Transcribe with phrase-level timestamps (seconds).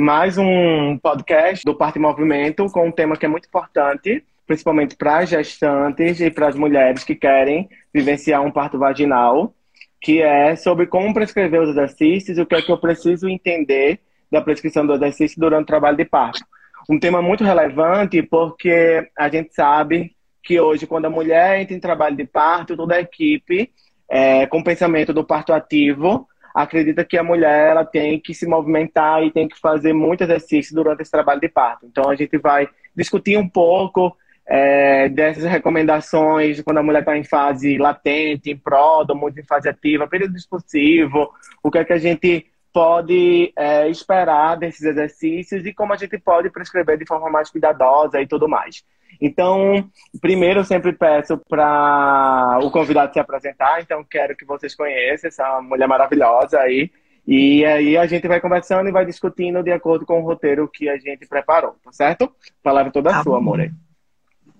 [0.00, 5.18] mais um podcast do Parte Movimento com um tema que é muito importante, principalmente para
[5.18, 9.52] as gestantes e para as mulheres que querem vivenciar um parto vaginal,
[10.00, 13.98] que é sobre como prescrever os exercícios e o que é que eu preciso entender
[14.30, 16.44] da prescrição do exercício durante o trabalho de parto.
[16.88, 21.80] Um tema muito relevante porque a gente sabe que hoje, quando a mulher entra em
[21.80, 23.72] trabalho de parto, toda a equipe,
[24.08, 26.28] é, com o pensamento do parto ativo,
[26.62, 30.74] acredita que a mulher ela tem que se movimentar e tem que fazer muito exercício
[30.74, 31.86] durante esse trabalho de parto.
[31.86, 37.22] Então a gente vai discutir um pouco é, dessas recomendações quando a mulher está em
[37.22, 41.30] fase latente, em pródo, muito em fase ativa, período expulsivo,
[41.62, 46.18] o que é que a gente pode é, esperar desses exercícios e como a gente
[46.18, 48.82] pode prescrever de forma mais cuidadosa e tudo mais.
[49.20, 49.88] Então,
[50.20, 55.60] primeiro eu sempre peço para o convidado se apresentar, então quero que vocês conheçam essa
[55.60, 56.90] mulher maravilhosa aí.
[57.26, 60.88] E aí a gente vai conversando e vai discutindo de acordo com o roteiro que
[60.88, 62.24] a gente preparou, tá certo?
[62.24, 63.60] A palavra toda tá sua, amor.
[63.60, 63.70] Aí.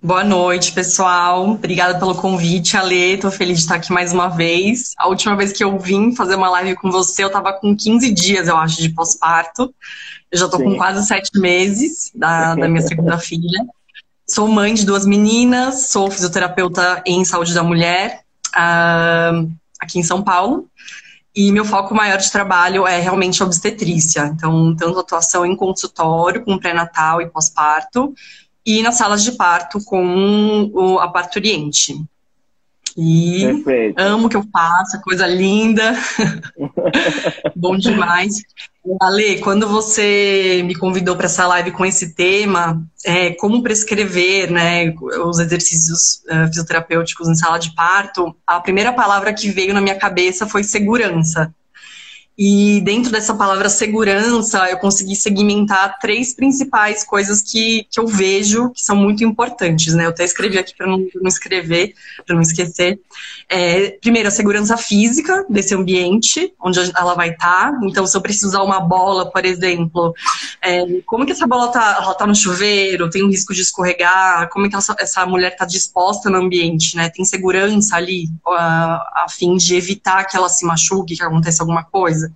[0.02, 1.48] Boa noite, pessoal.
[1.48, 3.16] Obrigada pelo convite, Ale.
[3.16, 4.94] Tô feliz de estar aqui mais uma vez.
[4.98, 8.12] A última vez que eu vim fazer uma live com você, eu tava com 15
[8.12, 9.74] dias, eu acho, de pós-parto.
[10.30, 10.64] Eu já tô Sim.
[10.64, 13.66] com quase sete meses da, da minha segunda filha.
[14.30, 20.22] Sou mãe de duas meninas, sou fisioterapeuta em saúde da mulher uh, aqui em São
[20.22, 20.68] Paulo.
[21.34, 24.26] E meu foco maior de trabalho é realmente obstetrícia.
[24.26, 28.12] Então, tanto atuação em consultório, com pré-natal e pós-parto,
[28.66, 32.04] e nas salas de parto com a parturiente.
[33.00, 34.00] E Perfeito.
[34.00, 35.94] amo o que eu faço, coisa linda.
[37.54, 38.42] Bom demais.
[39.00, 44.92] Ale, quando você me convidou para essa live com esse tema, é, como prescrever né,
[45.24, 49.96] os exercícios uh, fisioterapêuticos em sala de parto, a primeira palavra que veio na minha
[49.96, 51.54] cabeça foi segurança.
[52.38, 58.70] E dentro dessa palavra segurança, eu consegui segmentar três principais coisas que, que eu vejo
[58.70, 60.04] que são muito importantes, né?
[60.04, 61.94] Eu até escrevi aqui para não, não escrever,
[62.24, 63.00] para não esquecer.
[63.48, 67.72] É, primeiro, a segurança física desse ambiente, onde ela vai estar.
[67.72, 67.80] Tá.
[67.82, 70.14] Então, se eu preciso usar uma bola, por exemplo,
[70.62, 71.98] é, como que essa bola está?
[72.00, 73.10] Ela está no chuveiro?
[73.10, 74.48] Tem um risco de escorregar?
[74.50, 77.10] Como é que essa, essa mulher está disposta no ambiente, né?
[77.10, 81.82] Tem segurança ali, a, a fim de evitar que ela se machuque, que aconteça alguma
[81.82, 82.27] coisa?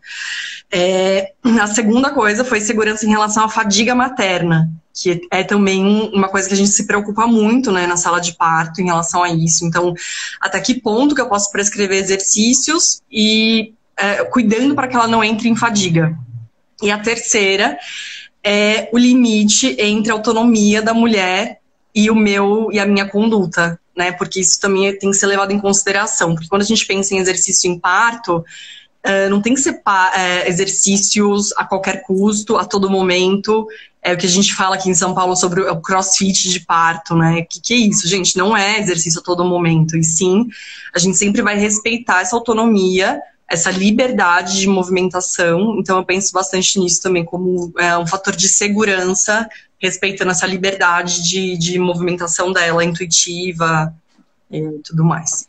[0.70, 6.28] É, a segunda coisa foi segurança em relação à fadiga materna, que é também uma
[6.28, 9.30] coisa que a gente se preocupa muito né, na sala de parto em relação a
[9.30, 9.64] isso.
[9.64, 9.94] Então,
[10.40, 15.22] até que ponto que eu posso prescrever exercícios e é, cuidando para que ela não
[15.22, 16.16] entre em fadiga.
[16.82, 17.78] E a terceira
[18.42, 21.60] é o limite entre a autonomia da mulher
[21.94, 24.10] e o meu e a minha conduta, né?
[24.12, 26.34] Porque isso também tem que ser levado em consideração.
[26.34, 28.44] Porque quando a gente pensa em exercício em parto,
[29.04, 33.66] Uh, não tem que ser uh, exercícios a qualquer custo, a todo momento.
[34.00, 37.14] É o que a gente fala aqui em São Paulo sobre o crossfit de parto,
[37.16, 37.40] né?
[37.40, 38.36] O que, que é isso, gente?
[38.36, 39.96] Não é exercício a todo momento.
[39.96, 40.48] E sim,
[40.94, 45.78] a gente sempre vai respeitar essa autonomia, essa liberdade de movimentação.
[45.78, 49.48] Então, eu penso bastante nisso também como é, um fator de segurança,
[49.78, 53.92] respeitando essa liberdade de, de movimentação dela, intuitiva
[54.50, 55.46] e tudo mais.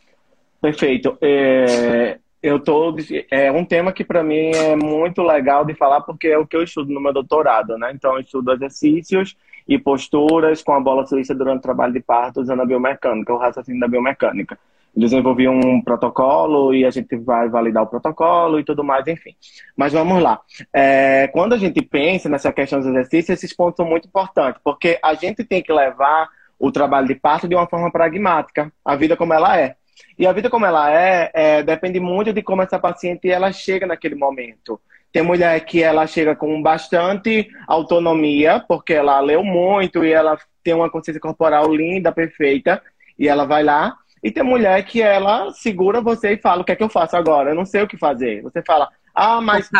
[0.60, 1.16] Perfeito.
[1.20, 2.94] É, eu tô
[3.30, 6.54] é um tema que para mim é muito legal de falar porque é o que
[6.54, 7.90] eu estudo no meu doutorado, né?
[7.94, 9.34] Então eu estudo exercícios
[9.66, 13.38] e posturas com a bola suíça durante o trabalho de parto usando a biomecânica, o
[13.38, 14.58] raciocínio da biomecânica.
[14.94, 19.34] Desenvolvi um protocolo e a gente vai validar o protocolo e tudo mais, enfim.
[19.74, 20.38] Mas vamos lá.
[20.70, 24.98] É, quando a gente pensa nessa questão dos exercícios, esses pontos são muito importantes, porque
[25.02, 26.28] a gente tem que levar
[26.58, 29.76] o trabalho de parto de uma forma pragmática, a vida como ela é.
[30.18, 33.86] E a vida como ela é, é, depende muito de como essa paciente ela chega
[33.86, 34.80] naquele momento.
[35.12, 40.74] Tem mulher que ela chega com bastante autonomia, porque ela leu muito e ela tem
[40.74, 42.82] uma consciência corporal linda, perfeita,
[43.16, 43.94] e ela vai lá.
[44.24, 47.16] E tem mulher que ela segura você e fala: O que é que eu faço
[47.16, 47.50] agora?
[47.50, 48.42] Eu não sei o que fazer.
[48.42, 49.70] Você fala: Ah, mas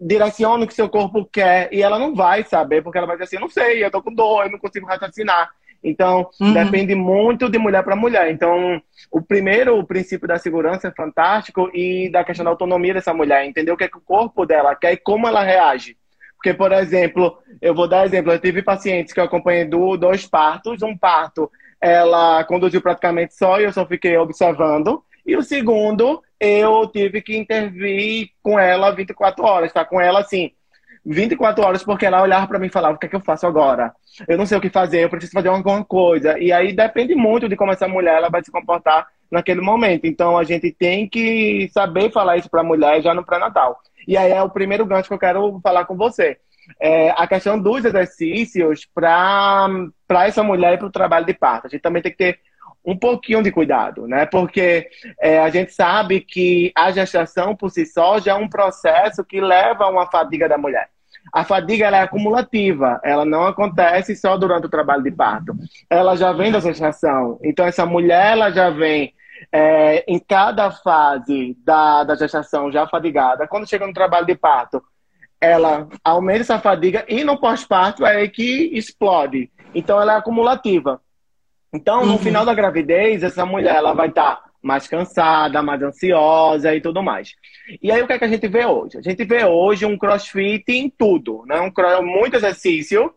[0.00, 1.68] direciona o que seu corpo quer.
[1.72, 4.14] E ela não vai saber, porque ela vai dizer assim: Não sei, eu tô com
[4.14, 5.50] dor, eu não consigo raciocinar.
[5.84, 6.54] Então, uhum.
[6.54, 8.30] depende muito de mulher para mulher.
[8.30, 13.12] Então, o primeiro o princípio da segurança é fantástico e da questão da autonomia dessa
[13.12, 15.98] mulher, entender o que, é que o corpo dela quer e como ela reage.
[16.36, 20.26] Porque, por exemplo, eu vou dar exemplo, eu tive pacientes que eu acompanhei do, dois
[20.26, 20.82] partos.
[20.82, 21.50] Um parto,
[21.80, 25.02] ela conduziu praticamente só e eu só fiquei observando.
[25.26, 29.84] E o segundo, eu tive que intervir com ela 24 horas, tá?
[29.84, 30.52] Com ela, assim,
[31.04, 33.46] 24 horas porque ela olhava para mim e falava: o que é que eu faço
[33.46, 33.92] agora?
[34.26, 36.38] Eu não sei o que fazer, eu preciso fazer alguma coisa.
[36.38, 40.06] E aí depende muito de como essa mulher ela vai se comportar naquele momento.
[40.06, 43.78] Então a gente tem que saber falar isso para a mulher já no pré-natal.
[44.06, 46.38] E aí é o primeiro gancho que eu quero falar com você.
[46.80, 49.68] é, a questão dos exercícios para
[50.26, 51.66] essa mulher e para o trabalho de parto.
[51.66, 52.40] A gente também tem que ter
[52.84, 54.26] um pouquinho de cuidado, né?
[54.26, 54.88] Porque
[55.20, 59.40] é, a gente sabe que a gestação por si só já é um processo que
[59.40, 60.90] leva a uma fadiga da mulher.
[61.32, 65.54] A fadiga é acumulativa, ela não acontece só durante o trabalho de parto.
[65.90, 67.38] Ela já vem da gestação.
[67.42, 69.12] Então, essa mulher ela já vem
[69.52, 73.48] é, em cada fase da, da gestação já fadigada.
[73.48, 74.82] Quando chega no trabalho de parto,
[75.40, 79.50] ela aumenta essa fadiga e no pós-parto é aí que explode.
[79.74, 81.00] Então, ela é acumulativa.
[81.72, 82.18] Então, no uhum.
[82.18, 87.02] final da gravidez, essa mulher ela vai estar tá mais cansada, mais ansiosa e tudo
[87.02, 87.34] mais.
[87.82, 88.96] E aí, o que, é que a gente vê hoje?
[88.96, 91.60] A gente vê hoje um crossfit em tudo, né?
[91.60, 93.12] Um, muito exercício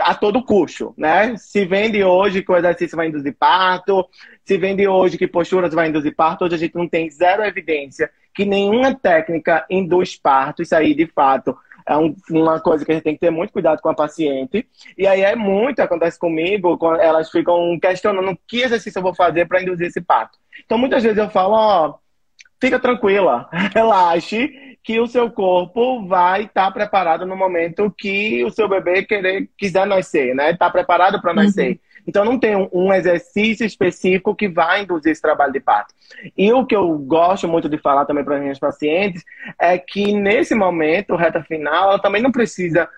[0.00, 1.36] a todo custo, né?
[1.36, 4.04] Se vende hoje que o exercício vai induzir parto,
[4.44, 8.10] se vende hoje que posturas vai induzir parto, hoje a gente não tem zero evidência
[8.34, 10.62] que nenhuma técnica induz parto.
[10.62, 11.56] Isso aí, de fato,
[11.90, 14.64] é um, uma coisa que a gente tem que ter muito cuidado com a paciente.
[14.96, 19.60] E aí é muito, acontece comigo, elas ficam questionando que exercício eu vou fazer para
[19.60, 20.38] induzir esse parto.
[20.64, 21.94] Então, muitas vezes eu falo, ó,
[22.60, 24.52] fica tranquila, relaxe,
[24.84, 29.50] que o seu corpo vai estar tá preparado no momento que o seu bebê querer,
[29.58, 30.52] quiser nascer, né?
[30.52, 31.72] Está preparado para nascer.
[31.72, 31.78] Uhum.
[32.10, 35.94] Então, não tem um exercício específico que vai induzir esse trabalho de parto.
[36.36, 39.24] E o que eu gosto muito de falar também para as minhas pacientes
[39.56, 42.88] é que nesse momento, reta final, ela também não precisa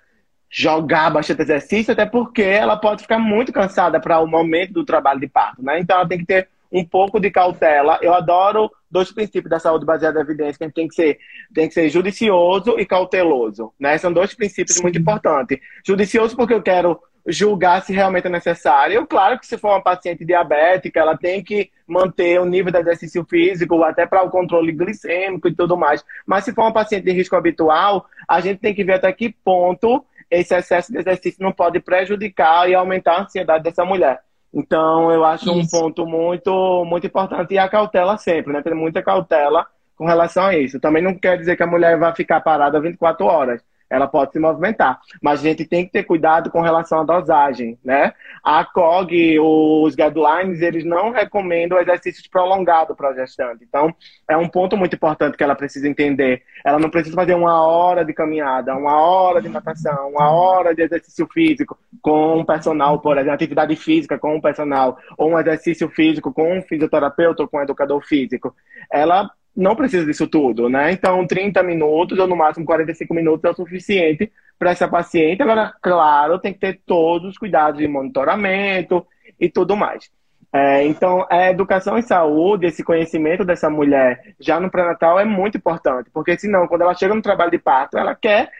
[0.50, 5.20] jogar bastante exercício, até porque ela pode ficar muito cansada para o momento do trabalho
[5.20, 5.78] de parto, né?
[5.78, 7.98] Então, ela tem que ter um pouco de cautela.
[8.00, 11.18] Eu adoro dois princípios da saúde baseada em evidência, que a gente tem que ser,
[11.54, 13.98] tem que ser judicioso e cauteloso, né?
[13.98, 14.82] São dois princípios Sim.
[14.82, 15.58] muito importantes.
[15.86, 19.06] Judicioso porque eu quero julgar se realmente é necessário.
[19.06, 23.24] Claro que se for uma paciente diabética, ela tem que manter o nível de exercício
[23.24, 26.04] físico, até para o controle glicêmico e tudo mais.
[26.26, 29.34] Mas se for uma paciente de risco habitual, a gente tem que ver até que
[29.44, 34.20] ponto esse excesso de exercício não pode prejudicar e aumentar a ansiedade dessa mulher.
[34.52, 35.76] Então, eu acho Isso.
[35.76, 38.62] um ponto muito, muito importante e a cautela sempre, né?
[38.62, 39.66] Ter muita cautela
[39.96, 40.80] com relação a isso.
[40.80, 44.38] Também não quer dizer que a mulher vai ficar parada 24 horas ela pode se
[44.38, 44.98] movimentar.
[45.20, 48.14] Mas a gente tem que ter cuidado com relação à dosagem, né?
[48.42, 53.64] A COG, os guidelines, eles não recomendam exercícios prolongados para a gestante.
[53.68, 53.94] Então,
[54.26, 56.42] é um ponto muito importante que ela precisa entender.
[56.64, 60.82] Ela não precisa fazer uma hora de caminhada, uma hora de natação, uma hora de
[60.82, 65.88] exercício físico com um personal, por exemplo, atividade física com um personal, ou um exercício
[65.90, 68.54] físico com um fisioterapeuta ou com um educador físico.
[68.90, 70.92] Ela não precisa disso tudo, né?
[70.92, 75.42] Então, 30 minutos ou no máximo 45 minutos é o suficiente para essa paciente.
[75.42, 79.06] Agora, claro, tem que ter todos os cuidados de monitoramento
[79.38, 80.10] e tudo mais.
[80.54, 85.56] É, então, a educação em saúde, esse conhecimento dessa mulher já no pré-natal é muito
[85.56, 88.50] importante, porque senão, quando ela chega no trabalho de parto, ela quer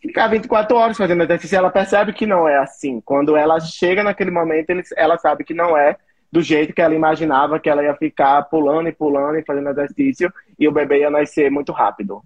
[0.00, 3.00] ficar 24 horas fazendo exercício, ela percebe que não é assim.
[3.00, 5.96] Quando ela chega naquele momento, ela sabe que não é
[6.32, 10.32] do jeito que ela imaginava que ela ia ficar pulando e pulando e fazendo exercício
[10.58, 12.22] e o bebê ia nascer muito rápido.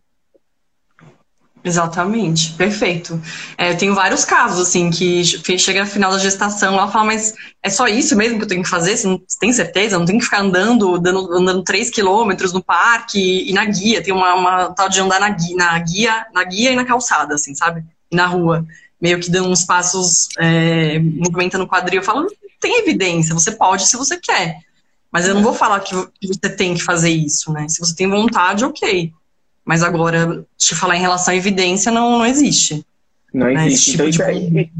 [1.67, 3.21] Exatamente, perfeito.
[3.59, 5.25] É, eu tenho vários casos, assim, que
[5.59, 8.63] chega no final da gestação, ela fala, mas é só isso mesmo que eu tenho
[8.63, 8.97] que fazer?
[8.97, 9.97] Você, não, você tem certeza?
[9.97, 13.65] Eu não tenho que ficar andando, dando, andando 3 quilômetros no parque e, e, na
[13.65, 16.85] guia, tem uma, uma tal de andar na guia, na guia, na guia e na
[16.85, 17.85] calçada, assim, sabe?
[18.13, 18.65] E na rua.
[19.01, 22.01] Meio que dando uns passos, é, movimentando o quadril.
[22.01, 22.29] Eu falo,
[22.61, 24.59] tem evidência, você pode se você quer.
[25.11, 27.69] Mas eu não vou falar que você tem que fazer isso, né?
[27.69, 29.13] Se você tem vontade, ok.
[29.65, 32.87] Mas agora, te falar em relação à evidência, não, não existe.
[33.33, 33.67] Não né?
[33.67, 33.93] existe.
[33.93, 34.61] Tipo então, de...
[34.61, 34.71] isso,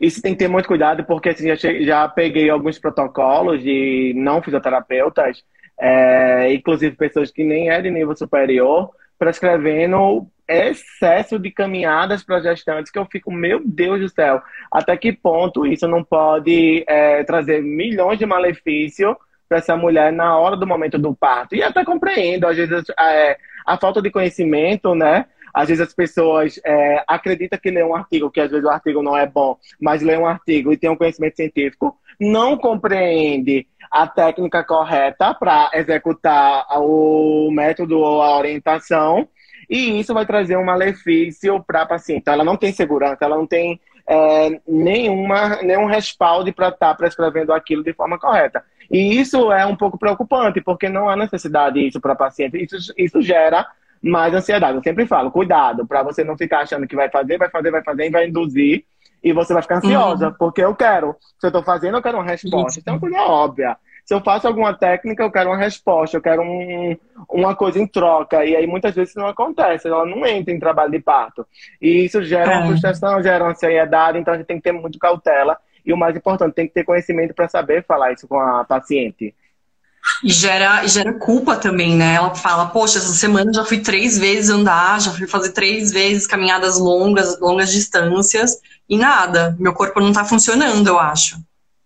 [0.00, 4.42] isso tem que ter muito cuidado, porque assim, já, já peguei alguns protocolos de não
[4.42, 5.42] fisioterapeutas,
[5.78, 12.90] é, inclusive pessoas que nem é de nível superior, prescrevendo excesso de caminhadas para gestantes
[12.90, 17.62] que eu fico, meu Deus do céu, até que ponto isso não pode é, trazer
[17.62, 19.14] milhões de malefícios
[19.48, 21.54] para essa mulher na hora do momento do parto.
[21.54, 25.26] E até compreendo, às vezes, é, a falta de conhecimento, né?
[25.52, 29.02] Às vezes as pessoas é, acreditam que lê um artigo, que às vezes o artigo
[29.02, 34.06] não é bom, mas lê um artigo e tem um conhecimento científico, não compreende a
[34.06, 39.28] técnica correta para executar o método ou a orientação
[39.72, 42.24] e isso vai trazer um malefício para a paciente.
[42.26, 47.54] Ela não tem segurança, ela não tem é, nenhuma, nenhum respaldo para estar tá prescrevendo
[47.54, 48.62] aquilo de forma correta.
[48.90, 52.62] E isso é um pouco preocupante, porque não há necessidade disso para a paciente.
[52.62, 53.66] Isso, isso gera
[54.02, 54.76] mais ansiedade.
[54.76, 57.82] Eu sempre falo, cuidado, para você não ficar achando que vai fazer, vai fazer, vai
[57.82, 58.84] fazer e vai induzir.
[59.24, 60.34] E você vai ficar ansiosa, uhum.
[60.38, 61.16] porque eu quero.
[61.38, 62.68] Se eu estou fazendo, eu quero uma resposta.
[62.72, 62.80] Isso.
[62.80, 63.78] Então, é uma coisa óbvia.
[64.04, 66.96] Se eu faço alguma técnica, eu quero uma resposta, eu quero um,
[67.30, 68.44] uma coisa em troca.
[68.44, 71.46] E aí muitas vezes não acontece, ela não entra em trabalho de parto.
[71.80, 72.66] E isso gera uma é.
[72.66, 75.56] frustração, gera uma ansiedade, então a gente tem que ter muito cautela.
[75.84, 79.34] E o mais importante, tem que ter conhecimento para saber falar isso com a paciente.
[80.22, 82.14] E gera, gera culpa também, né?
[82.14, 86.26] Ela fala, poxa, essa semana já fui três vezes andar, já fui fazer três vezes
[86.26, 91.36] caminhadas longas, longas distâncias, e nada, meu corpo não tá funcionando, eu acho.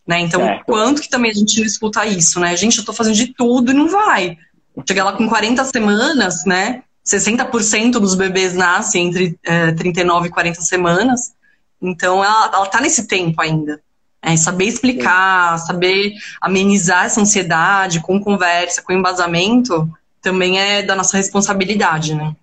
[0.07, 0.21] Né?
[0.21, 0.65] Então, certo.
[0.65, 2.57] quanto que também a gente não escuta isso, né?
[2.57, 4.39] Gente, eu tô fazendo de tudo e não vai.
[4.87, 6.83] Chega lá com 40 semanas, né?
[7.05, 11.33] 60% dos bebês nascem entre é, 39 e 40 semanas.
[11.81, 13.81] Então, ela, ela tá nesse tempo ainda.
[14.23, 19.89] É, saber explicar, saber amenizar essa ansiedade com conversa, com embasamento,
[20.21, 22.35] também é da nossa responsabilidade, né?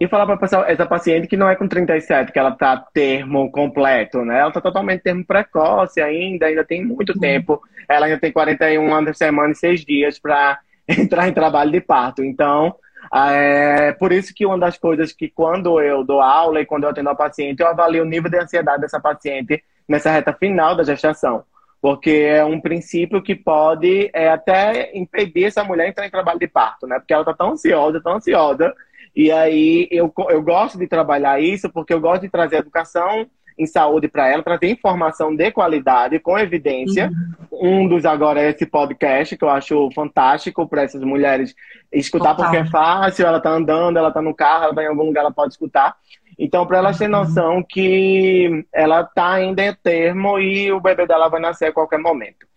[0.00, 4.24] E falar para essa paciente que não é com 37 que ela está termo completo,
[4.24, 4.38] né?
[4.38, 7.20] Ela está totalmente termo precoce ainda, ainda tem muito uhum.
[7.20, 7.60] tempo.
[7.86, 12.24] Ela ainda tem 41 anos, semana e 6 dias para entrar em trabalho de parto.
[12.24, 12.74] Então,
[13.12, 16.90] é por isso que uma das coisas que quando eu dou aula e quando eu
[16.90, 20.82] atendo a paciente, eu avalio o nível de ansiedade dessa paciente nessa reta final da
[20.82, 21.44] gestação.
[21.82, 26.38] Porque é um princípio que pode é, até impedir essa mulher de entrar em trabalho
[26.38, 26.98] de parto, né?
[26.98, 28.74] Porque ela está tão ansiosa, tão ansiosa,
[29.14, 33.26] e aí eu, eu gosto de trabalhar isso porque eu gosto de trazer educação
[33.58, 37.10] em saúde para ela, trazer informação de qualidade, com evidência.
[37.52, 37.82] Uhum.
[37.82, 41.54] Um dos agora é esse podcast, que eu acho fantástico para essas mulheres
[41.92, 42.46] escutar, Total.
[42.46, 45.20] porque é fácil, ela está andando, ela está no carro, ela está em algum lugar,
[45.20, 45.94] ela pode escutar.
[46.38, 47.20] Então, para elas terem uhum.
[47.20, 51.98] noção que ela está ainda em termo e o bebê dela vai nascer a qualquer
[51.98, 52.49] momento.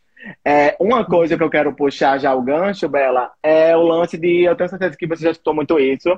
[0.46, 4.44] É, uma coisa que eu quero puxar já o gancho, Bela, é o lance de.
[4.44, 6.10] Eu tenho certeza que você já escutou muito isso.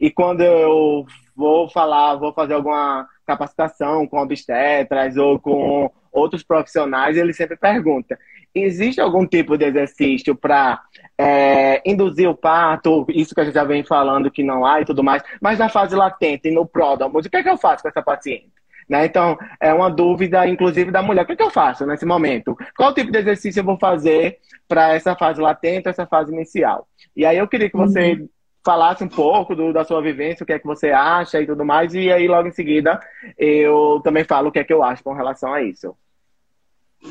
[0.00, 7.16] E quando eu vou falar, vou fazer alguma capacitação com obstetras ou com outros profissionais,
[7.16, 8.16] eles sempre perguntam:
[8.54, 10.80] existe algum tipo de exercício para
[11.18, 13.06] é, induzir o parto?
[13.08, 15.68] Isso que a gente já vem falando que não há e tudo mais, mas na
[15.68, 18.50] fase latente, no pródromo, o que, é que eu faço com essa paciente?
[18.88, 19.06] Né?
[19.06, 21.22] Então, é uma dúvida, inclusive, da mulher.
[21.22, 22.56] O que, é que eu faço nesse momento?
[22.76, 24.38] Qual tipo de exercício eu vou fazer
[24.68, 26.86] para essa fase latente, essa fase inicial?
[27.14, 28.28] E aí eu queria que você uhum.
[28.64, 31.64] falasse um pouco do, da sua vivência, o que é que você acha e tudo
[31.64, 33.00] mais, e aí logo em seguida
[33.36, 35.96] eu também falo o que é que eu acho com relação a isso.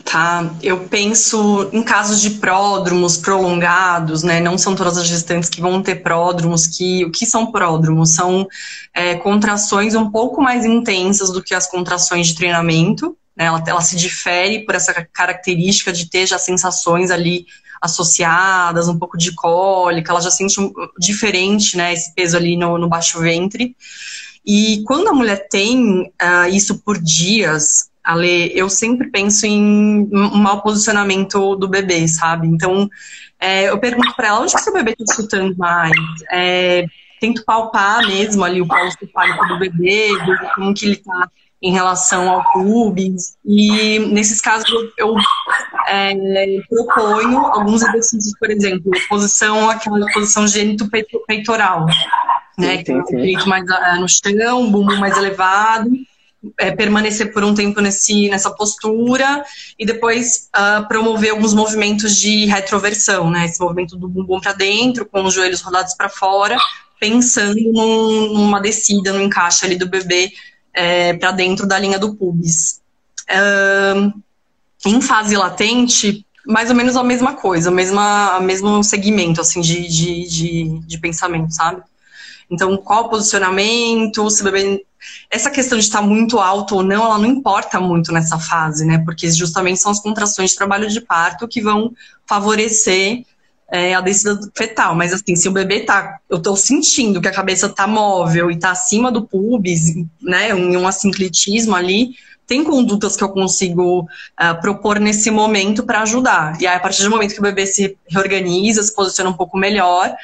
[0.04, 4.39] Tá, eu penso em casos de pródromos prolongados, né?
[4.39, 6.68] Não são todas as gestantes que vão ter pródromos.
[6.68, 8.12] Que o que são pródromos?
[8.12, 8.48] São
[8.94, 13.18] é, contrações um pouco mais intensas do que as contrações de treinamento.
[13.36, 13.46] Né?
[13.46, 17.46] Ela, ela se difere por essa característica de ter já sensações ali
[17.82, 20.12] associadas, um pouco de cólica.
[20.12, 21.94] Ela já sente um, diferente, né?
[21.94, 23.75] Esse peso ali no, no baixo ventre.
[24.46, 30.38] E quando a mulher tem uh, isso por dias, Ale, eu sempre penso em um
[30.38, 32.47] mau posicionamento do bebê, sabe?
[32.47, 32.88] Então,
[33.39, 35.91] é, eu pergunto para ela onde que seu bebê está escutando mais.
[36.31, 36.85] É,
[37.19, 38.67] tento palpar mesmo ali o
[39.00, 40.09] cefálico do bebê,
[40.55, 41.29] como que ele está
[41.62, 43.38] em relação ao pubis.
[43.43, 45.15] E nesses casos eu, eu
[45.88, 46.13] é,
[46.69, 51.88] proponho alguns exercícios, por exemplo, posição, aquela posição gênito-peitoral,
[52.55, 52.77] né?
[52.77, 53.03] Sim, sim, sim.
[53.03, 55.89] Que é o peito mais ah, no chão, bumbum mais elevado
[56.57, 59.43] é, permanecer por um tempo nesse, nessa postura
[59.77, 63.45] e depois uh, promover alguns movimentos de retroversão, né?
[63.45, 66.57] Esse movimento do bumbum para dentro, com os joelhos rodados para fora,
[66.99, 70.31] pensando num, numa descida, no encaixe ali do bebê
[70.73, 72.81] é, para dentro da linha do pubis.
[73.29, 74.13] Uh,
[74.85, 79.87] em fase latente, mais ou menos a mesma coisa, o mesma, mesmo segmento assim, de,
[79.87, 81.81] de, de, de pensamento, sabe?
[82.49, 84.85] Então, qual o posicionamento, se o bebê
[85.29, 89.01] essa questão de estar muito alto ou não, ela não importa muito nessa fase, né?
[89.03, 91.91] Porque justamente são as contrações de trabalho de parto que vão
[92.27, 93.24] favorecer
[93.71, 94.95] é, a descida fetal.
[94.95, 96.19] Mas assim, se o bebê tá.
[96.29, 100.53] Eu tô sentindo que a cabeça tá móvel e tá acima do pubis, né?
[100.53, 102.15] Um assinclitismo ali,
[102.47, 106.59] tem condutas que eu consigo uh, propor nesse momento para ajudar.
[106.62, 109.57] E aí, a partir do momento que o bebê se reorganiza, se posiciona um pouco
[109.57, 110.15] melhor,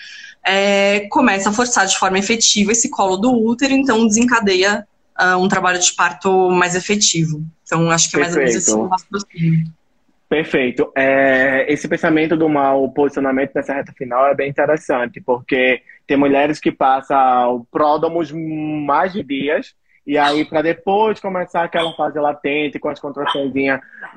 [0.46, 4.88] é, começa a forçar de forma efetiva esse colo do útero, então desencadeia
[5.20, 7.44] uh, um trabalho de parto mais efetivo.
[7.64, 8.76] Então, acho que é mais ou menos esse.
[10.28, 10.90] Perfeito.
[10.96, 16.58] É, esse pensamento do mau posicionamento nessa reta final é bem interessante, porque tem mulheres
[16.58, 22.90] que passam pródomos mais de dias, e aí para depois começar aquela fase latente com
[22.90, 23.52] as contrações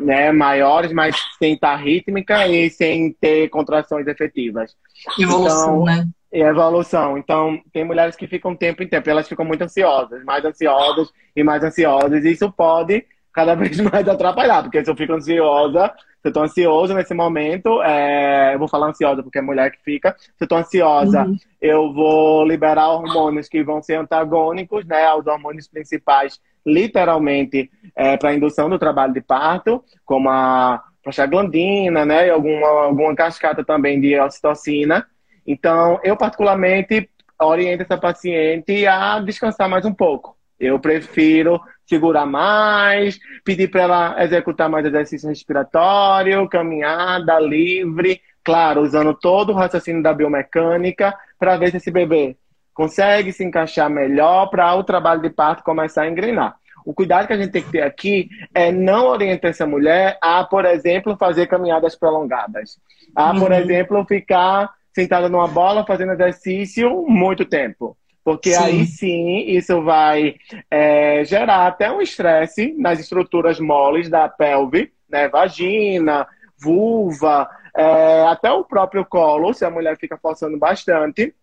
[0.00, 4.74] né, maiores, mas sem estar rítmica e sem ter contrações efetivas.
[5.18, 6.08] Evolução, então, né?
[6.32, 7.18] E evolução.
[7.18, 11.44] Então, tem mulheres que ficam tempo em tempo, elas ficam muito ansiosas, mais ansiosas e
[11.44, 16.28] mais ansiosas, e isso pode cada vez mais atrapalhar, porque se eu fico ansiosa, se
[16.28, 18.54] eu tô ansiosa nesse momento, é...
[18.54, 21.36] eu vou falar ansiosa porque é mulher que fica, se eu tô ansiosa, uhum.
[21.60, 28.32] eu vou liberar hormônios que vão ser antagônicos, né, aos hormônios principais, literalmente, é, para
[28.32, 34.18] indução do trabalho de parto, como a prostaglandina, né, e alguma, alguma cascata também de
[34.18, 35.06] ocitocina.
[35.46, 40.36] Então, eu particularmente oriento essa paciente a descansar mais um pouco.
[40.58, 49.14] Eu prefiro segurar mais, pedir para ela executar mais exercício respiratório, caminhada livre, claro, usando
[49.14, 52.36] todo o raciocínio da biomecânica para ver se esse bebê
[52.72, 56.56] consegue se encaixar melhor para o trabalho de parto começar a engrenar.
[56.84, 60.44] O cuidado que a gente tem que ter aqui é não orientar essa mulher a,
[60.44, 62.78] por exemplo, fazer caminhadas prolongadas.
[63.16, 63.56] A, por uhum.
[63.56, 67.96] exemplo, ficar sentada numa bola fazendo exercício muito tempo.
[68.24, 68.62] Porque sim.
[68.62, 70.36] aí sim isso vai
[70.70, 75.28] é, gerar até um estresse nas estruturas moles da pelve, né?
[75.28, 76.26] Vagina,
[76.58, 81.34] vulva, é, até o próprio colo, se a mulher fica forçando bastante,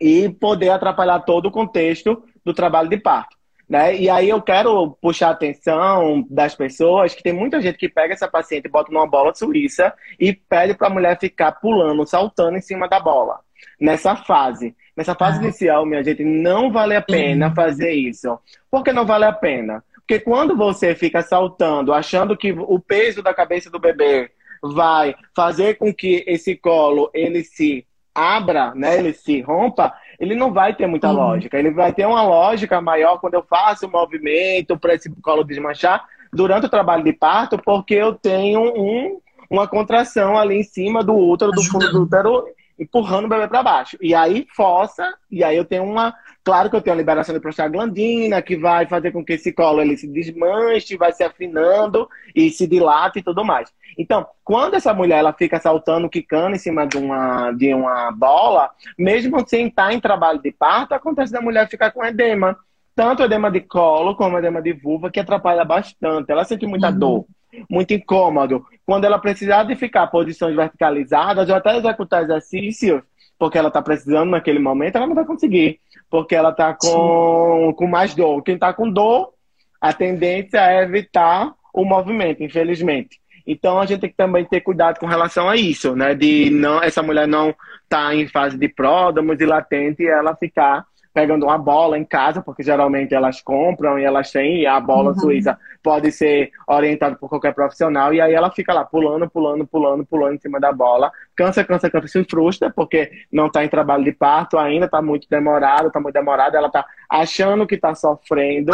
[0.00, 3.36] e poder atrapalhar todo o contexto do trabalho de parto.
[3.68, 3.96] Né?
[3.96, 8.12] E aí eu quero puxar a atenção das pessoas que tem muita gente que pega
[8.12, 12.58] essa paciente e bota numa bola suíça e pede para a mulher ficar pulando, saltando
[12.58, 13.40] em cima da bola.
[13.80, 14.76] Nessa fase.
[14.96, 18.38] Nessa fase inicial, minha gente, não vale a pena fazer isso.
[18.70, 19.82] Por que não vale a pena?
[19.96, 24.30] Porque quando você fica saltando, achando que o peso da cabeça do bebê
[24.62, 30.52] vai fazer com que esse colo ele se abra, né, ele se rompa, ele não
[30.52, 31.16] vai ter muita uhum.
[31.16, 31.58] lógica.
[31.58, 36.04] Ele vai ter uma lógica maior quando eu faço o movimento para esse colo desmanchar
[36.32, 39.20] durante o trabalho de parto, porque eu tenho um,
[39.50, 42.44] uma contração ali em cima do útero, do fundo do útero,
[42.78, 43.96] empurrando o bebê para baixo.
[44.00, 46.14] E aí força, e aí eu tenho uma.
[46.42, 49.80] Claro que eu tenho a liberação de prostaglandina, que vai fazer com que esse colo
[49.80, 53.72] ele se desmanche, vai se afinando e se dilate e tudo mais.
[53.98, 58.70] Então, quando essa mulher ela fica saltando, quicando em cima de uma, de uma bola,
[58.98, 62.56] mesmo sem estar em trabalho de parto, acontece da mulher ficar com edema.
[62.94, 66.30] Tanto edema de colo como edema de vulva, que atrapalha bastante.
[66.30, 66.98] Ela sente muita uhum.
[66.98, 67.26] dor,
[67.68, 68.64] muito incômodo.
[68.86, 73.02] Quando ela precisar de ficar posições verticalizadas ou até executar exercícios,
[73.38, 75.80] porque ela está precisando naquele momento, ela não vai conseguir.
[76.10, 78.42] Porque ela está com, com mais dor.
[78.42, 79.32] Quem está com dor,
[79.80, 83.18] a tendência é evitar o movimento, infelizmente.
[83.46, 86.14] Então a gente tem que também ter cuidado com relação a isso, né?
[86.14, 90.34] De não essa mulher não estar tá em fase de pródamos e latente e ela
[90.34, 94.80] ficar pegando uma bola em casa, porque geralmente elas compram e elas têm, e a
[94.80, 95.18] bola uhum.
[95.18, 100.04] suíça pode ser orientada por qualquer profissional, e aí ela fica lá pulando, pulando, pulando,
[100.04, 104.02] pulando em cima da bola, cansa, cansa, cansa, se frustra, porque não está em trabalho
[104.02, 108.72] de parto ainda, está muito demorado, está muito demorado, ela está achando que está sofrendo,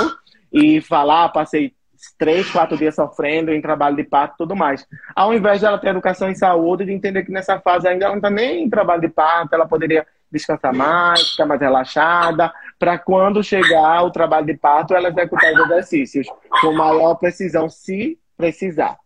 [0.53, 1.73] e falar, ah, passei
[2.19, 4.87] três, quatro dias sofrendo em trabalho de parto e tudo mais.
[5.15, 8.19] Ao invés dela ter educação em saúde, de entender que nessa fase ainda ela não
[8.19, 13.43] está nem em trabalho de parto, ela poderia descansar mais, ficar mais relaxada, para quando
[13.43, 16.27] chegar o trabalho de parto, ela executar os exercícios
[16.61, 18.97] com maior precisão, se precisar.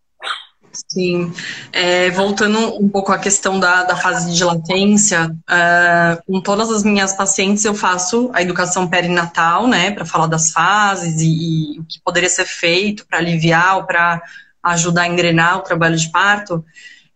[0.89, 1.31] Sim.
[1.71, 6.83] É, voltando um pouco à questão da, da fase de latência, uh, com todas as
[6.83, 11.85] minhas pacientes eu faço a educação perinatal, né, para falar das fases e, e, o
[11.85, 14.21] que poderia ser feito para aliviar ou para
[14.63, 16.65] ajudar a engrenar o trabalho de parto.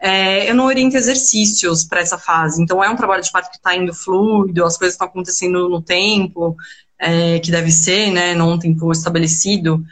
[0.02, 3.58] É, eu não oriento exercícios para essa fase, então é um trabalho de parto que
[3.58, 6.56] está indo fluido, as coisas estão acontecendo no tempo
[6.98, 9.84] é, que deve ser, né, num tempo estabelecido.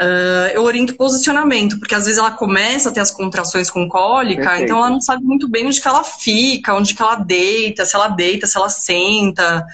[0.00, 4.42] Uh, eu oriento posicionamento, porque às vezes ela começa a ter as contrações com cólica,
[4.42, 4.64] Perfeito.
[4.64, 7.94] então ela não sabe muito bem onde que ela fica, onde que ela deita, se
[7.94, 9.64] ela deita, se ela senta.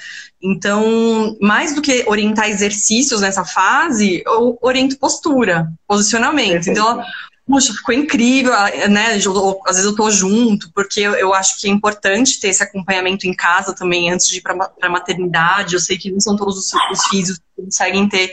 [0.43, 6.65] Então, mais do que orientar exercícios nessa fase, eu oriento postura, posicionamento.
[6.65, 6.79] Perfeito.
[6.79, 7.07] Então, ela
[7.49, 8.53] puxa, ficou incrível,
[8.91, 9.19] né?
[9.25, 12.63] Eu, às vezes eu tô junto, porque eu, eu, acho que é importante ter esse
[12.63, 15.75] acompanhamento em casa também, antes de ir para maternidade.
[15.75, 18.33] Eu sei que não são todos os, os filhos que conseguem ter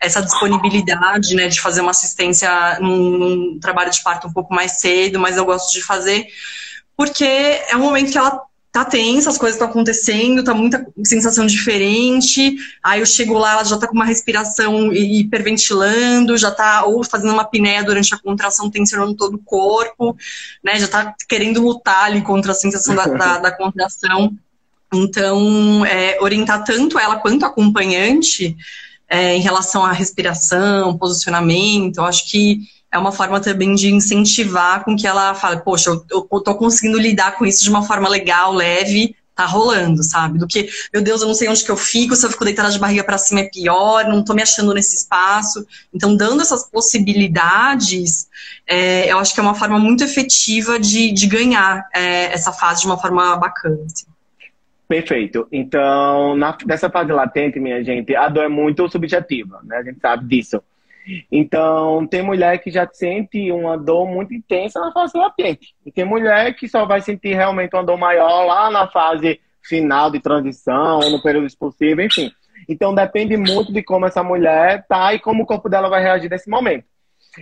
[0.00, 4.80] essa disponibilidade, né, de fazer uma assistência num, num trabalho de parto um pouco mais
[4.80, 6.26] cedo, mas eu gosto de fazer
[6.96, 8.40] porque é um momento que ela
[8.74, 12.56] tá tensa, as coisas estão acontecendo, tá muita sensação diferente.
[12.82, 17.32] Aí eu chego lá, ela já tá com uma respiração hiperventilando, já tá ou fazendo
[17.32, 20.16] uma apneia durante a contração, tensionando todo o corpo,
[20.60, 20.76] né?
[20.80, 24.36] Já tá querendo lutar ali contra a sensação da, da, da contração.
[24.92, 28.56] Então, é, orientar tanto ela quanto a acompanhante
[29.08, 32.58] é, em relação à respiração, posicionamento, eu acho que
[32.94, 36.96] é uma forma também de incentivar com que ela fale, poxa, eu, eu tô conseguindo
[36.96, 40.38] lidar com isso de uma forma legal, leve, tá rolando, sabe?
[40.38, 42.70] Do que, meu Deus, eu não sei onde que eu fico, se eu fico deitada
[42.70, 45.66] de barriga para cima é pior, não tô me achando nesse espaço.
[45.92, 48.28] Então, dando essas possibilidades,
[48.64, 52.82] é, eu acho que é uma forma muito efetiva de, de ganhar é, essa fase
[52.82, 53.82] de uma forma bacana.
[53.86, 54.06] Assim.
[54.86, 55.48] Perfeito.
[55.50, 59.78] Então, na, nessa fase latente, minha gente, a dor é muito subjetiva, né?
[59.78, 60.62] A gente sabe disso.
[61.30, 65.74] Então, tem mulher que já sente uma dor muito intensa na fase latente.
[65.84, 70.10] E tem mulher que só vai sentir realmente uma dor maior lá na fase final
[70.10, 72.30] de transição, ou no período expulsivo, enfim.
[72.68, 76.30] Então, depende muito de como essa mulher tá e como o corpo dela vai reagir
[76.30, 76.84] nesse momento.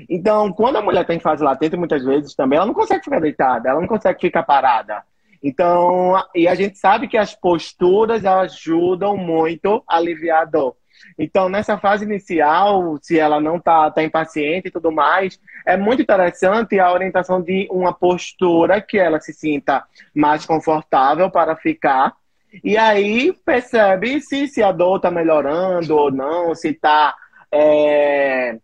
[0.09, 3.21] Então, quando a mulher está em fase latente, muitas vezes também, ela não consegue ficar
[3.21, 5.03] deitada, ela não consegue ficar parada.
[5.43, 10.77] Então, e a gente sabe que as posturas ajudam muito a aliviar a dor.
[11.19, 16.03] Então, nessa fase inicial, se ela não está tá impaciente e tudo mais, é muito
[16.03, 19.85] interessante a orientação de uma postura que ela se sinta
[20.15, 22.15] mais confortável para ficar.
[22.63, 27.15] E aí percebe se, se a dor está melhorando ou não, se está
[27.51, 28.59] é,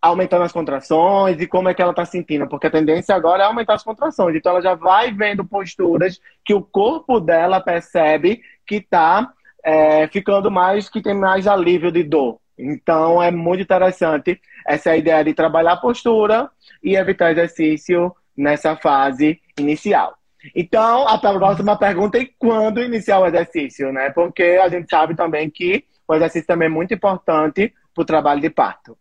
[0.00, 3.46] aumentando as contrações e como é que ela está sentindo, porque a tendência agora é
[3.46, 4.36] aumentar as contrações.
[4.36, 9.30] Então ela já vai vendo posturas que o corpo dela percebe que está
[9.64, 12.38] é, ficando mais, que tem mais alívio de dor.
[12.58, 16.50] Então é muito interessante essa ideia de trabalhar a postura
[16.82, 20.16] e evitar exercício nessa fase inicial.
[20.54, 24.10] Então, a próxima pergunta é quando iniciar o exercício, né?
[24.10, 28.40] Porque a gente sabe também que o exercício também é muito importante para o trabalho
[28.40, 28.96] de parto.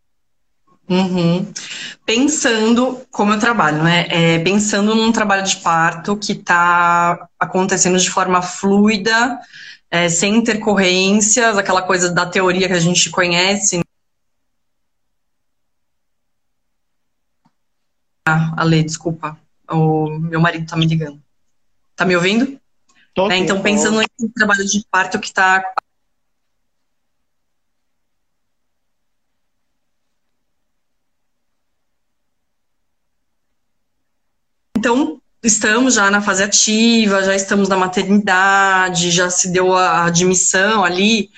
[0.89, 1.51] Uhum.
[2.05, 4.07] Pensando como eu trabalho, né?
[4.09, 9.39] É, pensando num trabalho de parto que está acontecendo de forma fluida,
[9.95, 13.79] é, sem intercorrências, aquela coisa da teoria que a gente conhece.
[18.27, 19.39] Ah, Ale, desculpa.
[19.69, 21.21] O meu marido tá me ligando.
[21.95, 22.59] Tá me ouvindo?
[23.13, 25.63] Tô é, então, pensando em trabalho de parto que está
[34.77, 40.83] Então, estamos já na fase ativa, já estamos na maternidade, já se deu a admissão
[40.83, 41.29] ali.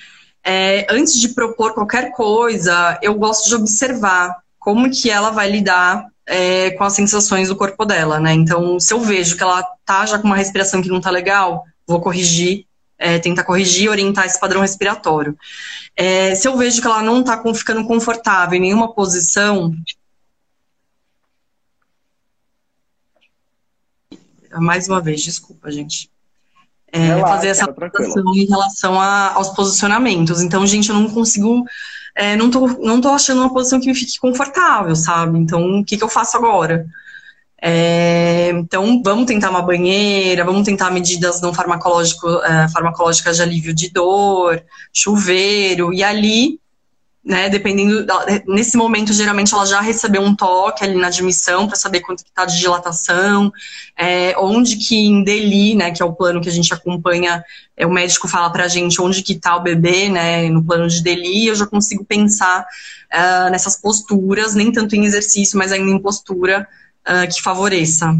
[0.44, 6.06] É, antes de propor qualquer coisa, eu gosto de observar como que ela vai lidar
[6.26, 8.32] é, com as sensações do corpo dela, né?
[8.32, 11.64] Então, se eu vejo que ela tá já com uma respiração que não tá legal,
[11.86, 12.64] vou corrigir,
[12.98, 15.36] é, tentar corrigir, orientar esse padrão respiratório.
[15.96, 19.72] É, se eu vejo que ela não tá ficando confortável em nenhuma posição,
[24.56, 26.10] mais uma vez, desculpa, gente.
[26.90, 30.40] É, Relaxa, fazer essa adaptação em relação a, aos posicionamentos.
[30.40, 31.64] Então, gente, eu não consigo.
[32.14, 35.38] É, não, tô, não tô achando uma posição que me fique confortável, sabe?
[35.38, 36.86] Então, o que, que eu faço agora?
[37.60, 43.74] É, então, vamos tentar uma banheira, vamos tentar medidas não farmacológico, é, farmacológicas de alívio
[43.74, 46.58] de dor, chuveiro, e ali
[47.24, 47.48] né?
[47.48, 48.06] Dependendo,
[48.46, 52.30] nesse momento, geralmente ela já recebeu um toque ali na admissão para saber quanto que
[52.30, 53.52] está de dilatação,
[53.96, 57.44] é, onde que em DELI, né, que é o plano que a gente acompanha,
[57.76, 60.88] é, o médico fala para a gente onde que está o bebê, né, no plano
[60.88, 62.64] de DELI, eu já consigo pensar
[63.12, 66.66] uh, nessas posturas, nem tanto em exercício, mas ainda em postura
[67.06, 68.16] uh, que favoreça.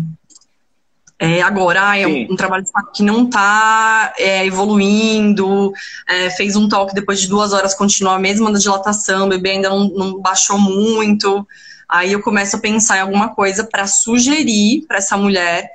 [1.21, 5.73] É, agora, é um, um, trabalho que não está é, evoluindo,
[6.07, 9.51] é, fez um toque depois de duas horas, continua a mesma da dilatação, o bebê
[9.51, 11.45] ainda não, não baixou muito.
[11.89, 15.69] Aí eu começo a pensar em alguma coisa para sugerir para essa mulher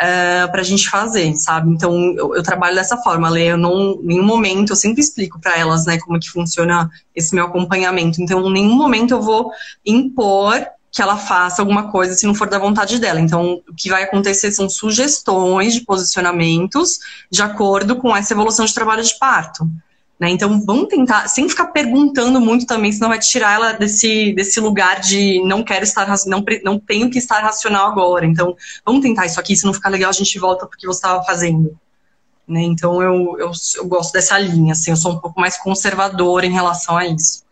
[0.00, 1.70] é, para a gente fazer, sabe?
[1.70, 5.40] Então eu, eu trabalho dessa forma, Lê, eu não, em nenhum momento eu sempre explico
[5.40, 8.22] para elas, né, como é que funciona esse meu acompanhamento.
[8.22, 9.50] Então, em nenhum momento eu vou
[9.84, 13.20] impor que ela faça alguma coisa se não for da vontade dela.
[13.20, 16.98] Então, o que vai acontecer são sugestões de posicionamentos
[17.30, 19.68] de acordo com essa evolução de trabalho de parto.
[20.18, 20.30] Né?
[20.30, 25.00] Então, vamos tentar, sem ficar perguntando muito também, senão vai tirar ela desse, desse lugar
[25.00, 28.26] de não quero estar, não, não tenho que estar racional agora.
[28.26, 31.22] Então, vamos tentar isso aqui, se não ficar legal, a gente volta porque você estava
[31.22, 31.78] fazendo.
[32.48, 32.62] Né?
[32.62, 36.52] Então, eu, eu, eu gosto dessa linha, assim, eu sou um pouco mais conservadora em
[36.52, 37.46] relação a isso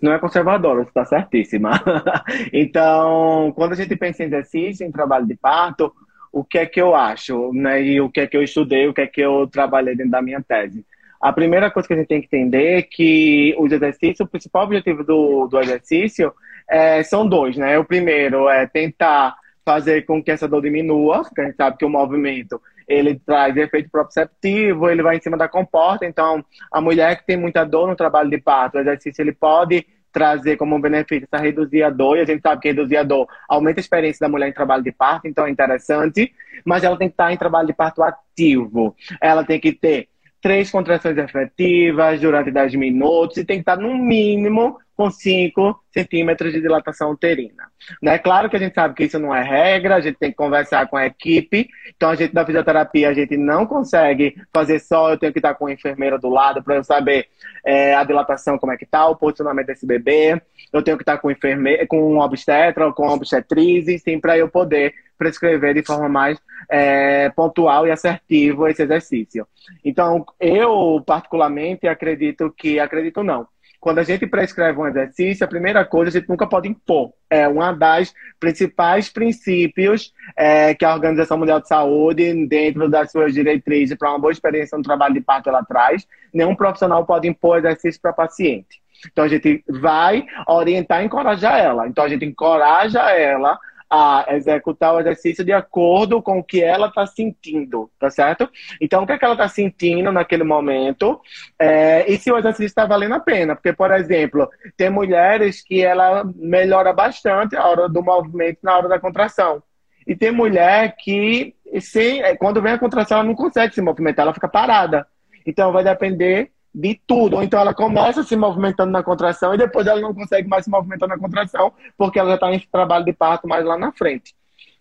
[0.00, 1.70] não é conservadora, você está certíssima.
[2.52, 5.92] então, quando a gente pensa em exercício, em trabalho de parto,
[6.32, 7.82] o que é que eu acho, né?
[7.82, 10.22] E o que é que eu estudei, o que é que eu trabalhei dentro da
[10.22, 10.84] minha tese.
[11.20, 14.64] A primeira coisa que a gente tem que entender é que os exercícios, o principal
[14.64, 16.32] objetivo do, do exercício
[16.68, 17.78] é, são dois, né?
[17.78, 21.84] O primeiro é tentar fazer com que essa dor diminua, porque a gente sabe que
[21.84, 27.16] o movimento ele traz efeito proprioceptivo, ele vai em cima da comporta, então a mulher
[27.16, 31.28] que tem muita dor no trabalho de parto, o exercício ele pode trazer como benefício
[31.30, 34.24] essa reduzir a dor, e a gente sabe que reduzir a dor aumenta a experiência
[34.24, 36.32] da mulher em trabalho de parto, então é interessante,
[36.64, 38.96] mas ela tem que estar em trabalho de parto ativo.
[39.20, 40.08] Ela tem que ter
[40.40, 46.52] três contrações efetivas durante 10 minutos e tem que estar no mínimo com 5 centímetros
[46.52, 47.70] de dilatação uterina.
[48.02, 48.18] Né?
[48.18, 50.88] Claro que a gente sabe que isso não é regra, a gente tem que conversar
[50.88, 51.68] com a equipe.
[51.94, 55.54] Então, a gente da fisioterapia, a gente não consegue fazer só, eu tenho que estar
[55.54, 57.28] com a enfermeira do lado para eu saber
[57.64, 60.40] é, a dilatação, como é que está, o posicionamento desse bebê.
[60.72, 64.48] Eu tenho que estar com, enfermeira, com um obstetra ou com obstetriz, sim, para eu
[64.48, 66.38] poder prescrever de forma mais
[66.70, 69.46] é, pontual e assertiva esse exercício.
[69.84, 73.46] Então, eu particularmente acredito que, acredito não,
[73.86, 77.12] quando a gente prescreve um exercício, a primeira coisa a gente nunca pode impor.
[77.30, 83.32] É uma das principais princípios é, que a Organização Mundial de Saúde, dentro das suas
[83.32, 86.04] diretrizes para uma boa experiência no trabalho de parto, ela traz.
[86.34, 88.82] Nenhum profissional pode impor exercício para paciente.
[89.06, 91.86] Então a gente vai orientar e encorajar ela.
[91.86, 93.56] Então a gente encoraja ela
[93.88, 98.48] a executar o exercício de acordo com o que ela está sentindo, tá certo?
[98.80, 101.20] Então, o que, é que ela está sentindo naquele momento
[101.58, 103.54] é, e se o exercício está valendo a pena.
[103.54, 108.88] Porque, por exemplo, tem mulheres que ela melhora bastante a hora do movimento na hora
[108.88, 109.62] da contração.
[110.06, 114.34] E tem mulher que, sem, quando vem a contração, ela não consegue se movimentar, ela
[114.34, 115.06] fica parada.
[115.44, 117.36] Então, vai depender de tudo.
[117.36, 120.70] Ou então ela começa se movimentando na contração e depois ela não consegue mais se
[120.70, 124.34] movimentar na contração porque ela já está em trabalho de parto mais lá na frente.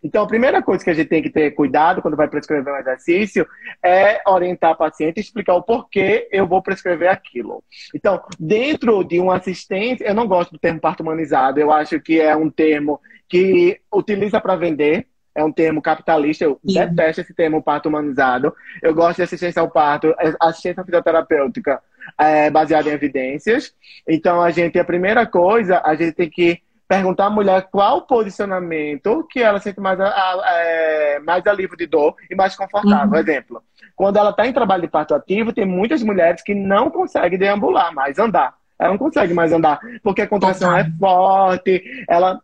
[0.04, 2.78] Então, a primeira coisa que a gente tem que ter cuidado quando vai prescrever um
[2.78, 3.48] exercício
[3.84, 7.64] é orientar a paciente e explicar o porquê eu vou prescrever aquilo.
[7.96, 12.22] Então, dentro de uma assistência, eu não gosto do termo parto humanizado, eu acho que
[12.22, 16.74] é um termo que utiliza para vender, é um termo capitalista, eu Sim.
[16.80, 18.56] detesto esse termo parto humanizado.
[18.82, 21.82] Eu gosto de assistência ao parto, é, assistência fisioterapêutica
[22.18, 23.74] é, baseada em evidências.
[24.08, 28.02] Então, a gente, a primeira coisa, a gente tem que perguntar à mulher qual o
[28.04, 33.12] posicionamento que ela sente mais, a, a, é, mais alívio de dor e mais confortável.
[33.12, 33.20] Uhum.
[33.20, 33.64] Exemplo,
[33.96, 37.94] quando ela está em trabalho de parto ativo, tem muitas mulheres que não conseguem deambular,
[37.94, 38.54] mas andar.
[38.78, 42.40] Ela não consegue mais andar, porque a contração é forte, ela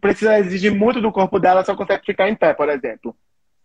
[0.00, 3.14] precisa exigir muito do corpo dela, só consegue ficar em pé, por exemplo.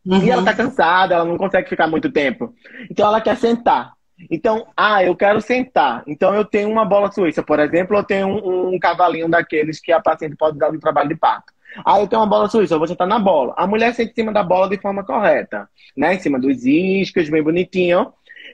[0.06, 0.24] Uhum.
[0.24, 2.54] E ela tá cansada, ela não consegue ficar muito tempo.
[2.90, 3.94] Então ela quer sentar.
[4.30, 6.04] Então, ah, eu quero sentar.
[6.06, 9.92] Então eu tenho uma bola suíça, por exemplo, eu tenho um, um cavalinho daqueles que
[9.92, 11.54] a paciente pode dar no trabalho de parto.
[11.86, 13.54] Ah, eu tenho uma bola suíça, eu vou sentar na bola.
[13.58, 16.16] A mulher senta em cima da bola de forma correta, né?
[16.16, 18.12] Em cima dos iscos, bem bonitinho.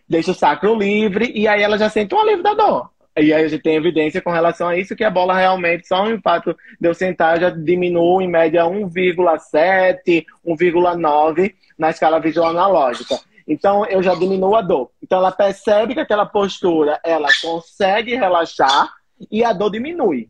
[0.08, 2.90] Deixa o sacro livre e aí ela já sente um alívio da dor.
[3.18, 6.04] E aí a gente tem evidência com relação a isso que a bola realmente, só
[6.04, 13.20] o impacto de eu sentar já diminui em média 1,7, 1,9 na escala visual analógica.
[13.48, 14.92] Então eu já diminuo a dor.
[15.02, 18.90] Então ela percebe que aquela postura ela consegue relaxar
[19.32, 20.30] e a dor diminui.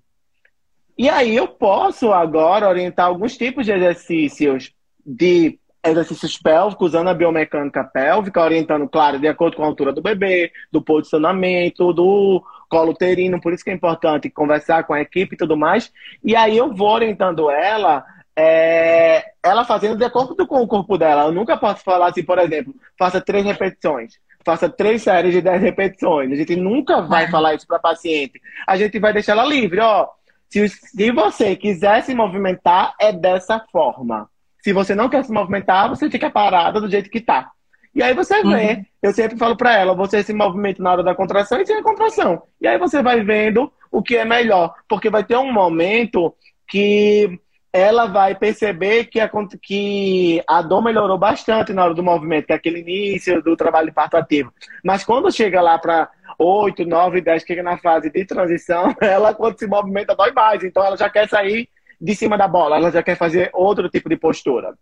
[0.98, 4.72] E aí eu posso agora orientar alguns tipos de exercícios
[5.06, 10.02] de exercícios pélvicos, usando a biomecânica pélvica, orientando, claro, de acordo com a altura do
[10.02, 15.36] bebê, do posicionamento, do colo uterino, por isso que é importante conversar com a equipe
[15.36, 15.92] e tudo mais.
[16.24, 21.24] E aí eu vou orientando ela, é, ela fazendo de acordo com o corpo dela.
[21.24, 24.14] Eu nunca posso falar assim, por exemplo, faça três repetições,
[24.46, 26.32] faça três séries de dez repetições.
[26.32, 27.30] A gente nunca vai é.
[27.30, 28.42] falar isso para paciente.
[28.68, 30.08] A gente vai deixar ela livre, ó.
[30.50, 34.30] Se, se você quiser se movimentar, é dessa forma.
[34.68, 37.52] Se você não quer se movimentar, você fica parada do jeito que tá.
[37.96, 38.86] E aí você vê, uhum.
[39.02, 41.82] eu sempre falo para ela, você se movimenta na hora da contração e sem a
[41.82, 42.44] contração.
[42.60, 46.36] E aí você vai vendo o que é melhor, porque vai ter um momento
[46.68, 47.40] que
[47.72, 49.32] ela vai perceber que a,
[49.64, 53.88] que a dor melhorou bastante na hora do movimento, que é aquele início do trabalho
[53.88, 54.52] de parto ativo.
[54.84, 59.34] Mas quando chega lá para 8, 9, 10, que é na fase de transição, ela
[59.34, 62.92] quando se movimenta dói mais, então ela já quer sair de cima da bola, ela
[62.92, 64.74] já quer fazer outro tipo de postura.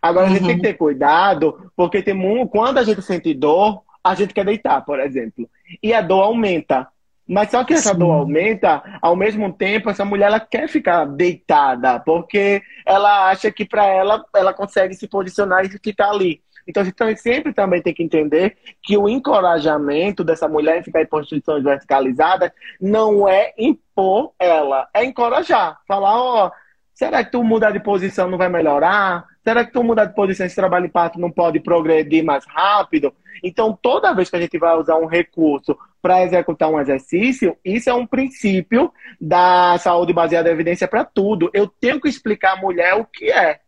[0.00, 0.32] Agora uhum.
[0.32, 4.14] a gente tem que ter cuidado, porque tem muito, quando a gente sente dor, a
[4.14, 5.48] gente quer deitar, por exemplo.
[5.82, 6.88] E a dor aumenta.
[7.26, 7.98] Mas só que essa Sim.
[7.98, 13.66] dor aumenta, ao mesmo tempo, essa mulher ela quer ficar deitada, porque ela acha que
[13.66, 16.40] para ela ela consegue se posicionar e ficar ali.
[16.68, 21.00] Então a gente sempre também tem que entender que o encorajamento dessa mulher em ficar
[21.00, 25.78] em posições verticalizadas não é impor ela, é encorajar.
[25.88, 26.52] Falar, ó, oh,
[26.92, 29.24] será que tu mudar de posição não vai melhorar?
[29.42, 33.14] Será que tu mudar de posição esse trabalho de parto não pode progredir mais rápido?
[33.42, 37.88] Então, toda vez que a gente vai usar um recurso para executar um exercício, isso
[37.88, 41.50] é um princípio da saúde baseada em evidência para tudo.
[41.54, 43.60] Eu tenho que explicar à mulher o que é.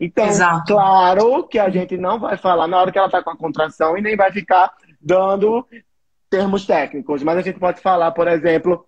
[0.00, 0.74] Então, Exato.
[0.74, 3.96] claro que a gente não vai falar na hora que ela está com a contração
[3.96, 4.70] e nem vai ficar
[5.00, 5.66] dando
[6.28, 8.84] termos técnicos, mas a gente pode falar, por exemplo,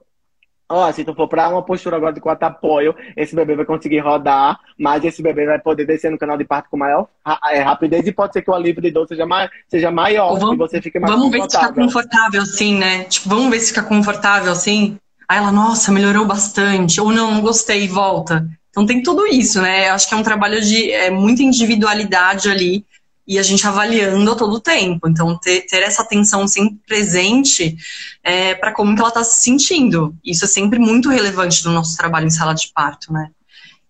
[0.70, 4.00] Ó, se tu for para uma postura agora de quatro apoio, esse bebê vai conseguir
[4.00, 7.06] rodar, mas esse bebê vai poder descer no canal de parto com maior
[7.50, 10.58] é, rapidez e pode ser que o alívio de dor seja, mai, seja maior, vamos,
[10.58, 13.04] você fique mais Vamos ver se fica confortável assim, né?
[13.04, 14.98] Tipo, vamos ver se fica confortável assim.
[15.26, 17.00] Aí ela, nossa, melhorou bastante.
[17.00, 18.46] Ou não, não gostei, volta.
[18.70, 19.88] Então tem tudo isso, né?
[19.88, 22.84] Eu acho que é um trabalho de é, muita individualidade ali
[23.28, 25.06] e a gente avaliando a todo tempo.
[25.06, 27.76] Então, ter, ter essa atenção sempre presente
[28.24, 30.16] é, para como que ela está se sentindo.
[30.24, 33.30] Isso é sempre muito relevante no nosso trabalho em sala de parto, né?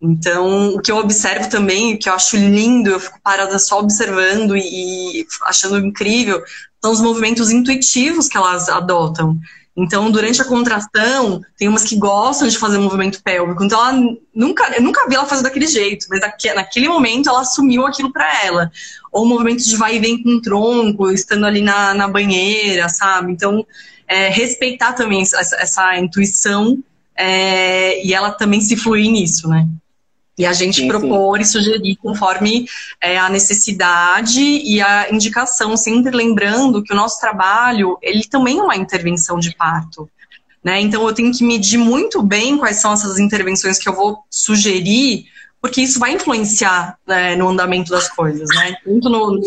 [0.00, 3.78] Então, o que eu observo também, o que eu acho lindo, eu fico parada só
[3.78, 6.42] observando e, e achando incrível,
[6.82, 9.38] são os movimentos intuitivos que elas adotam.
[9.80, 13.62] Então, durante a contração, tem umas que gostam de fazer movimento pélvico.
[13.62, 16.20] Então, ela nunca, eu nunca vi ela fazer daquele jeito, mas
[16.56, 18.72] naquele momento ela assumiu aquilo para ela.
[19.12, 23.30] Ou movimento de vai e vem com o tronco, estando ali na, na banheira, sabe?
[23.30, 23.64] Então,
[24.08, 26.82] é, respeitar também essa, essa intuição
[27.16, 29.64] é, e ela também se fluir nisso, né?
[30.38, 31.42] E a gente sim, propor sim.
[31.42, 32.66] e sugerir conforme
[33.02, 38.62] é, a necessidade e a indicação, sempre lembrando que o nosso trabalho, ele também é
[38.62, 40.08] uma intervenção de parto.
[40.62, 40.80] Né?
[40.80, 45.26] Então eu tenho que medir muito bem quais são essas intervenções que eu vou sugerir,
[45.60, 48.76] porque isso vai influenciar né, no andamento das coisas, né?
[48.84, 49.40] Tanto no,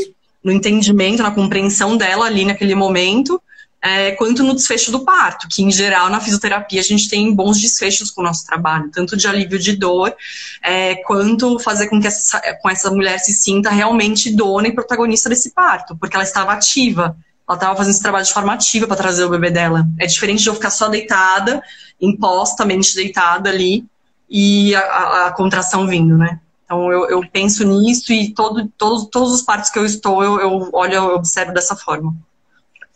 [0.43, 3.41] no entendimento, na compreensão dela ali naquele momento,
[3.82, 7.60] é, quanto no desfecho do parto, que em geral na fisioterapia a gente tem bons
[7.60, 10.15] desfechos com o nosso trabalho, tanto de alívio de dor,
[10.62, 15.30] é, quanto fazer com que essa, com essa mulher se sinta realmente dona e protagonista
[15.30, 17.17] desse parto, porque ela estava ativa,
[17.48, 19.88] ela estava fazendo esse trabalho de forma ativa para trazer o bebê dela.
[20.00, 21.63] É diferente de eu ficar só deitada,
[22.00, 23.84] impostamente deitada ali,
[24.30, 26.39] e a, a, a contração vindo, né?
[26.63, 30.39] Então eu, eu penso nisso e todo, todos, todos os partos que eu estou, eu,
[30.39, 32.15] eu olho, eu observo dessa forma.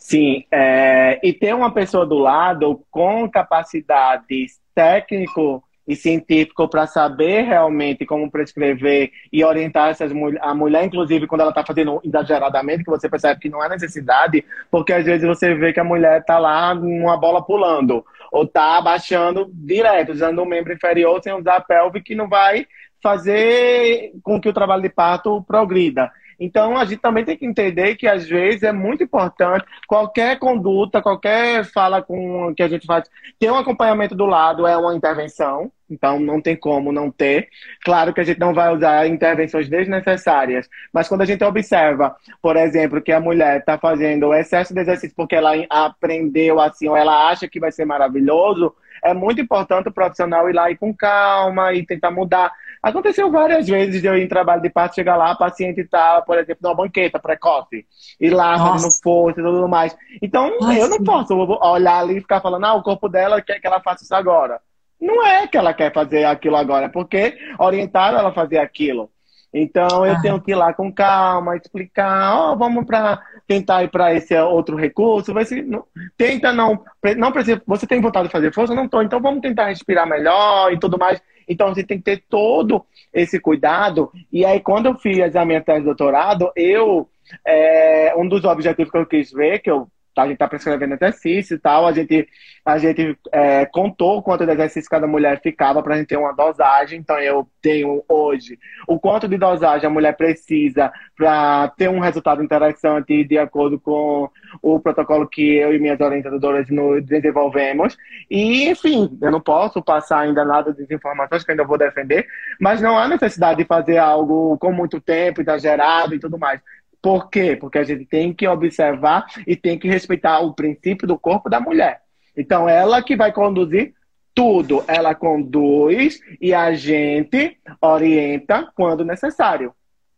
[0.08, 7.42] Sim, é, e ter uma pessoa do lado com capacidades técnico e científico para saber
[7.42, 12.90] realmente como prescrever e orientar essas a mulher, inclusive quando ela está fazendo exageradamente, que
[12.90, 16.38] você percebe que não é necessidade, porque às vezes você vê que a mulher está
[16.38, 21.60] lá numa bola pulando, ou está abaixando direto, usando o membro inferior sem usar a
[21.60, 22.64] pelve, que não vai
[23.02, 26.12] fazer com que o trabalho de parto progrida.
[26.38, 31.02] Então, a gente também tem que entender que, às vezes, é muito importante qualquer conduta,
[31.02, 35.70] qualquer fala com que a gente faz, ter um acompanhamento do lado é uma intervenção,
[35.88, 37.48] então não tem como não ter.
[37.84, 42.56] Claro que a gente não vai usar intervenções desnecessárias, mas quando a gente observa, por
[42.56, 47.28] exemplo, que a mulher está fazendo excesso de exercício porque ela aprendeu assim, ou ela
[47.28, 51.72] acha que vai ser maravilhoso, é muito importante o profissional ir lá e com calma
[51.72, 52.52] e tentar mudar.
[52.86, 56.22] Aconteceu várias vezes de eu ir em trabalho de parto, chegar lá, a paciente tá,
[56.22, 57.84] por exemplo, numa banqueta precoce,
[58.20, 59.96] ir lá fazendo força e tudo mais.
[60.22, 60.78] Então, Nossa.
[60.78, 63.80] eu não posso olhar ali e ficar falando, ah, o corpo dela quer que ela
[63.80, 64.60] faça isso agora.
[65.00, 69.10] Não é que ela quer fazer aquilo agora, é porque orientaram ela a fazer aquilo.
[69.58, 70.20] Então eu ah.
[70.20, 74.38] tenho que ir lá com calma, explicar, ó, oh, vamos para tentar ir para esse
[74.38, 75.84] outro recurso, vai se não,
[76.16, 76.84] tenta não,
[77.16, 80.72] não precisa, você tem vontade de fazer força, não tô, então vamos tentar respirar melhor
[80.72, 81.22] e tudo mais.
[81.48, 84.10] Então, você tem que ter todo esse cuidado.
[84.32, 87.08] E aí, quando eu fiz a minha tese de doutorado, eu,
[87.46, 89.86] é, um dos objetivos que eu quis ver, que eu
[90.22, 92.28] a gente está prescrevendo exercício e tal, a gente,
[92.64, 96.32] a gente é, contou quanto de exercício cada mulher ficava para a gente ter uma
[96.32, 96.98] dosagem.
[96.98, 102.42] Então, eu tenho hoje o quanto de dosagem a mulher precisa para ter um resultado
[102.42, 104.28] interessante de acordo com
[104.62, 106.66] o protocolo que eu e minhas orientadoras
[107.04, 107.96] desenvolvemos.
[108.30, 112.26] E, enfim, eu não posso passar ainda nada de informações que ainda vou defender,
[112.60, 116.60] mas não há necessidade de fazer algo com muito tempo, exagerado e tudo mais.
[117.00, 117.56] Por quê?
[117.56, 121.60] Porque a gente tem que observar e tem que respeitar o princípio do corpo da
[121.60, 122.00] mulher.
[122.36, 123.94] Então, ela que vai conduzir
[124.34, 124.84] tudo.
[124.86, 129.72] Ela conduz e a gente orienta quando necessário.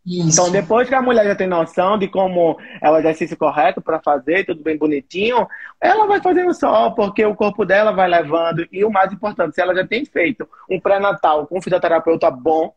[0.05, 0.41] Isso.
[0.41, 4.01] Então, depois que a mulher já tem noção de como é o exercício correto para
[4.01, 5.47] fazer, tudo bem bonitinho,
[5.79, 8.67] ela vai fazendo só, porque o corpo dela vai levando.
[8.73, 12.73] E o mais importante, se ela já tem feito um pré-natal com um fisioterapeuta bom,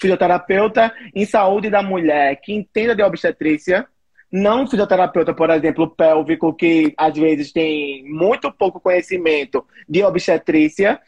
[0.00, 3.86] fisioterapeuta em saúde da mulher que entenda de obstetrícia,
[4.30, 11.00] não fisioterapeuta, por exemplo, pélvico, que às vezes tem muito pouco conhecimento de obstetrícia,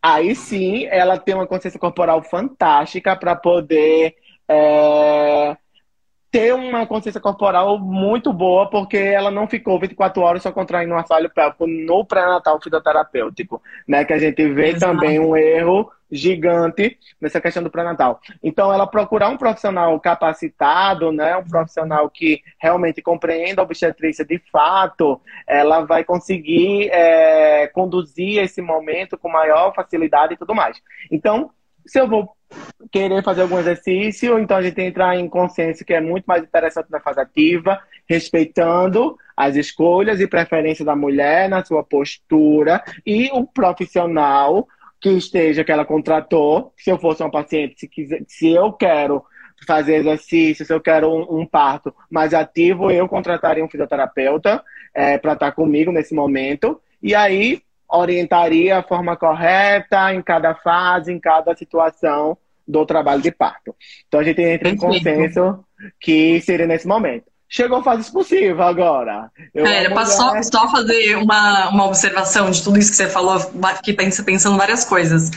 [0.00, 4.14] aí sim ela tem uma consciência corporal fantástica para poder
[4.48, 5.56] é,
[6.32, 10.96] ter uma consciência corporal muito boa, porque ela não ficou 24 horas só contraindo um
[10.96, 14.02] assoalho pélvico no pré-natal fisioterapêutico, né?
[14.02, 14.94] Que a gente vê Exato.
[14.94, 18.18] também um erro gigante nessa questão do pré-natal.
[18.42, 24.38] Então, ela procurar um profissional capacitado, né, um profissional que realmente compreenda a obstetrícia de
[24.50, 30.78] fato, ela vai conseguir é, conduzir esse momento com maior facilidade e tudo mais.
[31.10, 31.50] Então,
[31.86, 32.30] se eu vou
[32.90, 36.24] querer fazer algum exercício, então a gente tem que entrar em consciência que é muito
[36.24, 42.82] mais interessante na fase ativa, respeitando as escolhas e preferências da mulher na sua postura
[43.06, 44.68] e o profissional
[45.00, 46.72] que esteja que ela contratou.
[46.76, 49.24] Se eu fosse uma paciente, se, quiser, se eu quero
[49.66, 54.62] fazer exercício, se eu quero um, um parto mais ativo, eu contrataria um fisioterapeuta
[54.94, 56.80] é, para estar comigo nesse momento.
[57.02, 57.62] E aí
[57.92, 62.36] orientaria a forma correta em cada fase, em cada situação
[62.66, 63.74] do trabalho de parto.
[64.08, 65.64] Então a gente entra em consenso
[66.00, 67.32] que seria nesse momento.
[67.54, 69.30] Chegou a fase expulsiva agora.
[69.54, 70.06] Eu é, mulher...
[70.06, 73.38] só, só fazer uma, uma observação de tudo isso que você falou,
[73.84, 75.30] que pensa pensando várias coisas.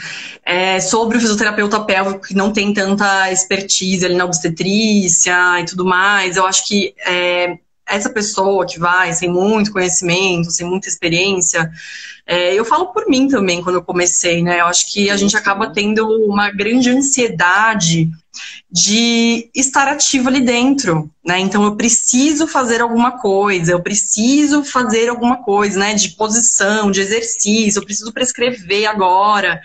[0.46, 5.84] É, sobre o fisioterapeuta pélvico que não tem tanta expertise ali na obstetrícia e tudo
[5.84, 7.58] mais, eu acho que é,
[7.88, 11.72] essa pessoa que vai sem muito conhecimento, sem muita experiência,
[12.26, 14.60] é, eu falo por mim também quando eu comecei, né?
[14.60, 18.10] Eu acho que a gente acaba tendo uma grande ansiedade
[18.70, 21.40] de estar ativo ali dentro, né?
[21.40, 25.94] Então eu preciso fazer alguma coisa, eu preciso fazer alguma coisa, né?
[25.94, 29.62] De posição, de exercício, eu preciso prescrever agora.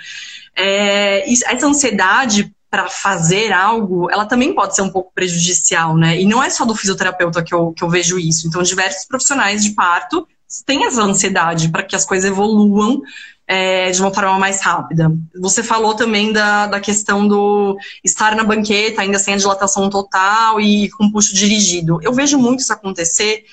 [0.54, 6.20] É, essa ansiedade para fazer algo, ela também pode ser um pouco prejudicial, né?
[6.20, 8.46] E não é só do fisioterapeuta que eu, que eu vejo isso.
[8.46, 10.26] Então, diversos profissionais de parto
[10.64, 13.02] têm essa ansiedade para que as coisas evoluam
[13.46, 15.10] é, de uma forma mais rápida.
[15.40, 20.60] Você falou também da, da questão do estar na banqueta, ainda sem a dilatação total
[20.60, 21.98] e com puxo dirigido.
[22.02, 23.44] Eu vejo muito isso acontecer,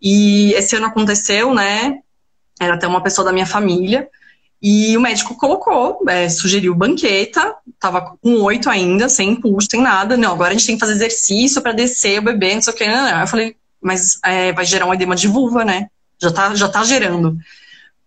[0.00, 2.00] e esse ano aconteceu, né?
[2.60, 4.08] Era até uma pessoa da minha família.
[4.60, 10.16] E o médico colocou, é, sugeriu banqueta, tava com oito ainda, sem impulso, sem nada.
[10.16, 12.76] Não, agora a gente tem que fazer exercício para descer o bebê, não sei o
[12.76, 12.86] que.
[12.86, 13.20] Não, não.
[13.20, 15.88] Eu falei, mas é, vai gerar um edema de vulva, né?
[16.20, 17.38] Já tá, já tá gerando.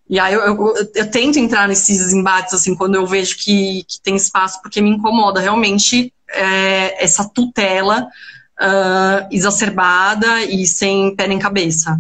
[0.10, 4.02] E aí eu, eu, eu, tento entrar nesses embates, assim, quando eu vejo que, que
[4.02, 8.10] tem espaço, porque me incomoda realmente é, essa tutela
[8.60, 11.98] uh, exacerbada e sem pé nem cabeça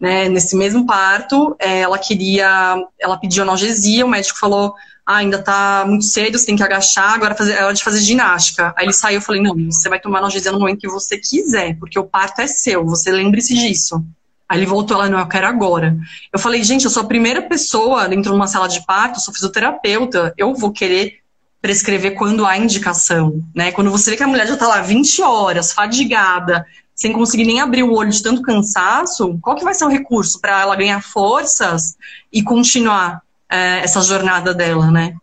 [0.00, 4.74] né, nesse mesmo parto, é, ela queria, ela pediu analgesia, o médico falou,
[5.04, 8.00] ah, ainda tá muito cedo, você tem que agachar, agora fazer, é hora de fazer
[8.00, 8.72] ginástica.
[8.76, 11.76] Aí ele saiu, eu falei, não, você vai tomar analgesia no momento que você quiser,
[11.78, 14.02] porque o parto é seu, você lembre-se disso.
[14.48, 15.96] Aí ele voltou lá, não, eu quero agora.
[16.32, 19.20] Eu falei, gente, eu sou a primeira pessoa dentro de uma sala de parto, eu
[19.20, 21.20] sou fisioterapeuta, eu vou querer
[21.60, 23.70] prescrever quando há indicação, né?
[23.70, 26.64] Quando você vê que a mulher já tá lá 20 horas, fadigada,
[27.00, 30.38] sem conseguir nem abrir o olho de tanto cansaço, qual que vai ser o recurso
[30.38, 31.96] para ela ganhar forças
[32.30, 35.16] e continuar é, essa jornada dela, né?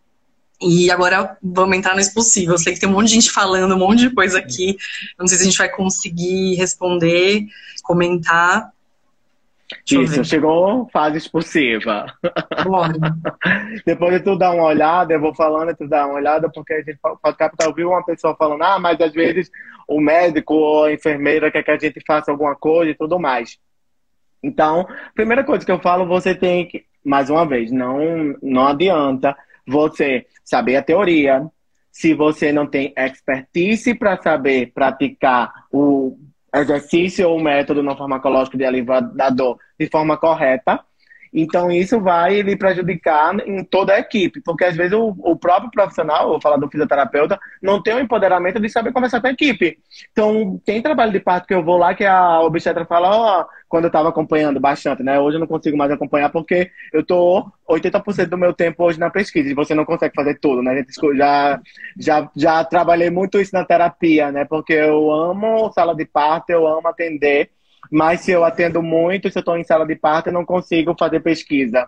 [0.59, 2.53] E agora vamos entrar no expulsivo.
[2.53, 4.75] Eu sei que tem um monte de gente falando, um monte de coisa aqui.
[5.19, 7.45] Não sei se a gente vai conseguir responder,
[7.83, 8.71] comentar.
[9.87, 12.07] Deixa Isso, chegou fase expulsiva.
[13.85, 16.73] Depois de tu dar uma olhada, eu vou falando e tu dá uma olhada, porque
[16.73, 19.51] a gente pode captar ouvir uma pessoa falando, ah, mas às vezes
[19.87, 23.57] o médico ou a enfermeira quer que a gente faça alguma coisa e tudo mais.
[24.43, 29.35] Então, primeira coisa que eu falo, você tem que, mais uma vez, não, não adianta
[29.65, 31.49] você saber a teoria,
[31.91, 36.17] se você não tem expertise para saber praticar o
[36.53, 40.79] exercício ou método não farmacológico de alívio da dor de forma correta,
[41.33, 45.71] então, isso vai lhe prejudicar em toda a equipe, porque às vezes o, o próprio
[45.71, 49.77] profissional, vou falar do fisioterapeuta, não tem o empoderamento de saber conversar com a equipe.
[50.11, 53.45] Então, tem trabalho de parto que eu vou lá que a obstetra fala, ó, oh,
[53.67, 55.19] quando eu estava acompanhando bastante, né?
[55.19, 59.09] Hoje eu não consigo mais acompanhar porque eu tô 80% do meu tempo hoje na
[59.09, 60.85] pesquisa e você não consegue fazer tudo, né?
[61.15, 61.59] Já,
[61.97, 64.45] já, já trabalhei muito isso na terapia, né?
[64.45, 67.49] Porque eu amo sala de parto, eu amo atender
[67.91, 70.95] mas se eu atendo muito, se eu estou em sala de parto, eu não consigo
[70.97, 71.87] fazer pesquisa.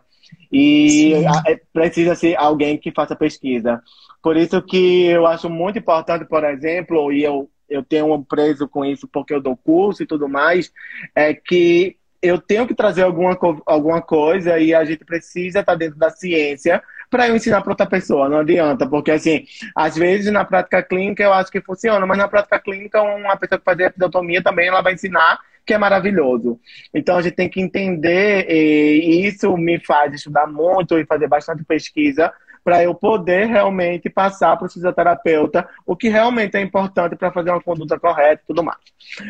[0.52, 1.14] E
[1.48, 3.82] é, precisa ser alguém que faça pesquisa.
[4.22, 8.68] Por isso que eu acho muito importante, por exemplo, e eu, eu tenho um preso
[8.68, 10.72] com isso porque eu dou curso e tudo mais,
[11.16, 15.98] é que eu tenho que trazer alguma, alguma coisa e a gente precisa estar dentro
[15.98, 18.28] da ciência para eu ensinar para outra pessoa.
[18.28, 22.28] Não adianta, porque assim, às vezes na prática clínica eu acho que funciona, mas na
[22.28, 26.60] prática clínica uma pessoa que faz episiotomia também ela vai ensinar que é maravilhoso.
[26.92, 31.64] Então a gente tem que entender, e isso me faz estudar muito e fazer bastante
[31.64, 32.34] pesquisa
[32.70, 37.50] para eu poder realmente passar para o fisioterapeuta o que realmente é importante para fazer
[37.50, 38.78] uma conduta correta e tudo mais.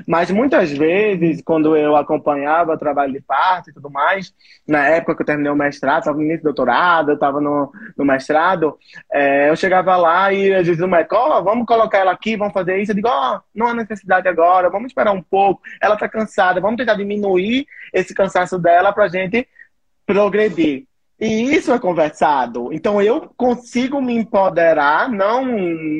[0.05, 4.33] Mas muitas vezes, quando eu acompanhava o trabalho de parto e tudo mais,
[4.67, 7.71] na época que eu terminei o mestrado, estava no início do doutorado, eu estava no,
[7.97, 8.77] no mestrado,
[9.09, 12.53] é, eu chegava lá e às vezes o médico, oh, vamos colocar ela aqui, vamos
[12.53, 12.91] fazer isso.
[12.91, 16.75] Eu digo, oh, não há necessidade agora, vamos esperar um pouco, ela está cansada, vamos
[16.75, 19.47] tentar diminuir esse cansaço dela para a gente
[20.05, 20.88] progredir.
[21.19, 22.71] E isso é conversado.
[22.71, 25.45] Então eu consigo me empoderar, não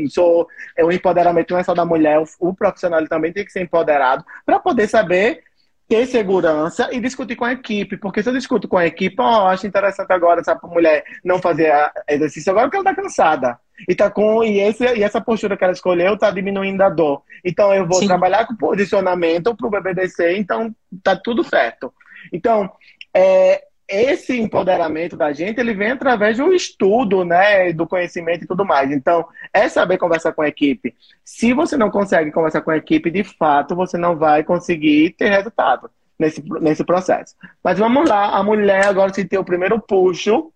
[0.07, 0.47] sou.
[0.81, 4.59] O empoderamento não é só da mulher, o, profissional também tem que ser empoderado para
[4.59, 5.43] poder saber
[5.89, 7.97] ter segurança e discutir com a equipe.
[7.97, 11.73] Porque se eu discuto com a equipe, oh, acho interessante agora essa mulher não fazer
[12.07, 13.59] exercício agora porque ela está cansada.
[13.87, 17.23] E, tá com, e, esse, e essa postura que ela escolheu está diminuindo a dor.
[17.43, 18.07] Então eu vou Sim.
[18.07, 21.93] trabalhar com posicionamento para o bebê descer, então tá tudo certo.
[22.31, 22.69] Então,
[23.13, 28.63] é, esse empoderamento da gente, ele vem através do estudo, né, do conhecimento e tudo
[28.63, 28.91] mais.
[28.91, 30.95] Então, é saber conversar com a equipe.
[31.25, 35.29] Se você não consegue conversar com a equipe, de fato, você não vai conseguir ter
[35.29, 37.35] resultado nesse, nesse processo.
[37.63, 40.51] Mas vamos lá, a mulher agora sentiu o primeiro puxo,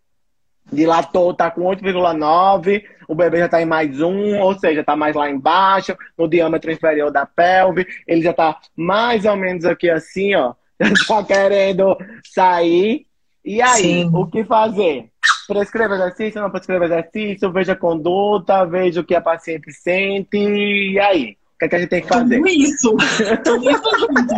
[0.71, 5.15] dilatou, tá com 8,9, o bebê já tá em mais um, ou seja, tá mais
[5.15, 10.35] lá embaixo, no diâmetro inferior da pelve, ele já tá mais ou menos aqui assim,
[10.35, 10.53] ó,
[11.07, 13.05] tá querendo sair,
[13.43, 14.09] e aí, Sim.
[14.13, 15.09] o que fazer?
[15.47, 20.99] Prescreva exercício, não prescreva exercício, veja a conduta, veja o que a paciente sente, e
[20.99, 21.37] aí?
[21.55, 22.37] O que, é que a gente tem que fazer?
[22.37, 22.95] Tudo isso!
[23.43, 24.35] Tudo isso junto!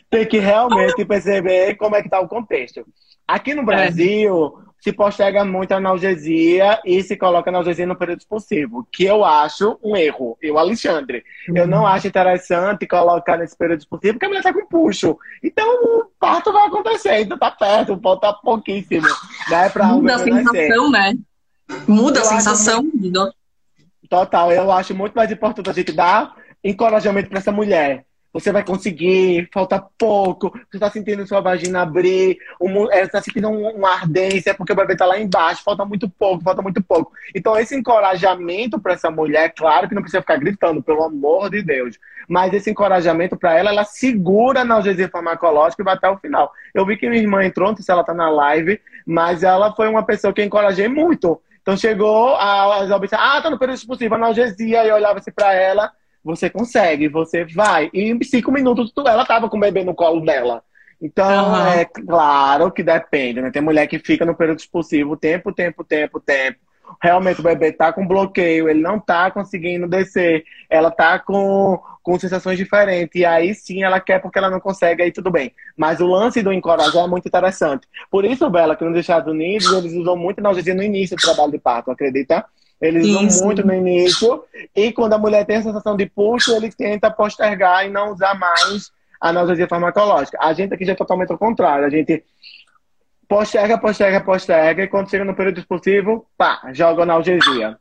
[0.10, 2.84] tem que realmente perceber como é que está o contexto.
[3.26, 3.64] Aqui no é.
[3.64, 8.86] Brasil, é se posterga muito a analgesia e se coloca a analgesia no período expulsivo,
[8.92, 10.36] que eu acho um erro.
[10.42, 11.56] Eu, Alexandre, uhum.
[11.56, 15.16] eu não acho interessante colocar nesse período expulsivo porque a mulher tá com puxo.
[15.42, 19.08] Então o parto vai acontecer, então tá perto, o pau tá pouquíssimo.
[19.48, 21.14] Né, pra Muda a sensação, né?
[21.88, 22.82] Muda eu a sensação.
[22.82, 23.34] Muito...
[24.10, 28.04] Total, eu acho muito mais importante a gente dar encorajamento para essa mulher
[28.34, 33.92] você vai conseguir, falta pouco, você está sentindo sua vagina abrir, você está sentindo uma
[33.92, 37.12] ardência porque o bebê está lá embaixo, falta muito pouco, falta muito pouco.
[37.32, 41.62] Então, esse encorajamento para essa mulher, claro que não precisa ficar gritando, pelo amor de
[41.62, 41.96] Deus,
[42.28, 46.52] mas esse encorajamento para ela, ela segura a analgesia farmacológica e vai até o final.
[46.74, 49.72] Eu vi que minha irmã entrou, não sei se ela está na live, mas ela
[49.76, 51.40] foi uma pessoa que eu encorajei muito.
[51.62, 55.54] Então, chegou a, a ah, tá no período possível, analgesia, e eu olhava assim para
[55.54, 55.92] ela
[56.24, 57.90] você consegue, você vai.
[57.92, 60.62] E em cinco minutos ela tava com o bebê no colo dela.
[61.00, 61.66] Então, uhum.
[61.66, 63.50] é claro que depende, né?
[63.50, 66.58] Tem mulher que fica no período expulsivo tempo, tempo, tempo, tempo.
[67.02, 72.18] Realmente o bebê tá com bloqueio, ele não tá conseguindo descer, ela tá com, com
[72.18, 73.14] sensações diferentes.
[73.20, 75.52] E aí sim ela quer porque ela não consegue, aí tudo bem.
[75.76, 77.86] Mas o lance do encorajar é muito interessante.
[78.10, 81.52] Por isso, Bela, que nos Estados Unidos eles usam muito analgesia no início do trabalho
[81.52, 82.46] de parto, acredita?
[82.84, 84.44] Eles usam muito no início.
[84.76, 88.34] E quando a mulher tem a sensação de puxo, ele tenta postergar e não usar
[88.34, 90.36] mais a analgesia farmacológica.
[90.38, 91.86] A gente aqui já é totalmente ao contrário.
[91.86, 92.22] A gente
[93.26, 94.82] posterga, posterga, posterga.
[94.82, 97.78] E quando chega no período expulsivo, pá, joga analgesia.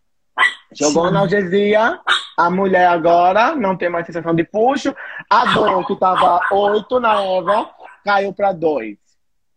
[0.72, 2.00] Jogou analgesia,
[2.38, 4.96] a mulher agora não tem mais sensação de puxo.
[5.30, 7.70] A dor que estava 8 na Eva
[8.06, 8.98] caiu para 2.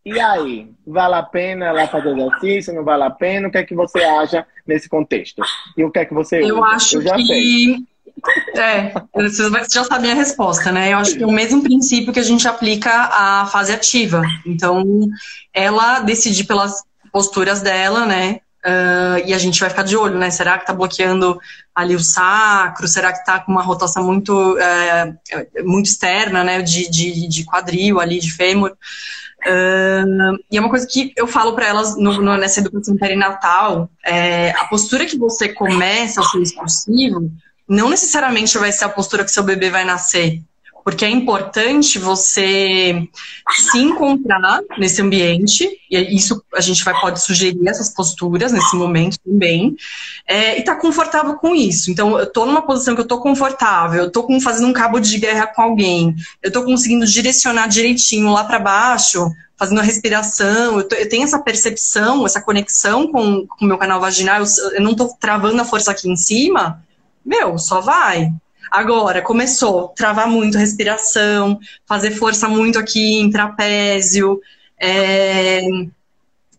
[0.04, 2.74] E aí, vale a pena ela fazer exercício?
[2.74, 3.48] Não vale a pena?
[3.48, 5.42] O que é que você acha nesse contexto?
[5.76, 6.66] E o que é que você Eu usa?
[6.66, 7.26] acho Eu já que...
[7.26, 7.76] sei.
[8.56, 10.92] É, você já sabe a resposta, né?
[10.92, 14.22] Eu acho que é o mesmo princípio que a gente aplica à fase ativa.
[14.44, 14.84] Então,
[15.52, 18.40] ela decidir pelas posturas dela, né?
[18.64, 20.28] Uh, e a gente vai ficar de olho, né?
[20.28, 21.38] Será que tá bloqueando
[21.72, 22.88] ali o sacro?
[22.88, 26.60] Será que tá com uma rotação muito, uh, muito externa, né?
[26.62, 28.76] De, de, de quadril ali, de fêmur.
[29.46, 33.88] Uh, e é uma coisa que eu falo para elas no, no, nessa educação perinatal:
[34.04, 37.30] é, a postura que você começa a ser expulsivo
[37.68, 40.42] não necessariamente vai ser a postura que seu bebê vai nascer
[40.86, 43.08] porque é importante você
[43.56, 49.18] se encontrar nesse ambiente, e isso a gente vai pode sugerir essas posturas nesse momento
[49.18, 49.74] também,
[50.28, 51.90] é, e tá confortável com isso.
[51.90, 55.00] Então, eu tô numa posição que eu tô confortável, eu tô com, fazendo um cabo
[55.00, 60.78] de guerra com alguém, eu tô conseguindo direcionar direitinho lá para baixo, fazendo a respiração,
[60.78, 64.80] eu, tô, eu, tenho essa percepção, essa conexão com o meu canal vaginal, eu, eu
[64.80, 66.80] não tô travando a força aqui em cima,
[67.24, 68.32] meu, só vai.
[68.70, 74.40] Agora, começou a travar muito respiração, fazer força muito aqui em trapézio,
[74.80, 75.60] é,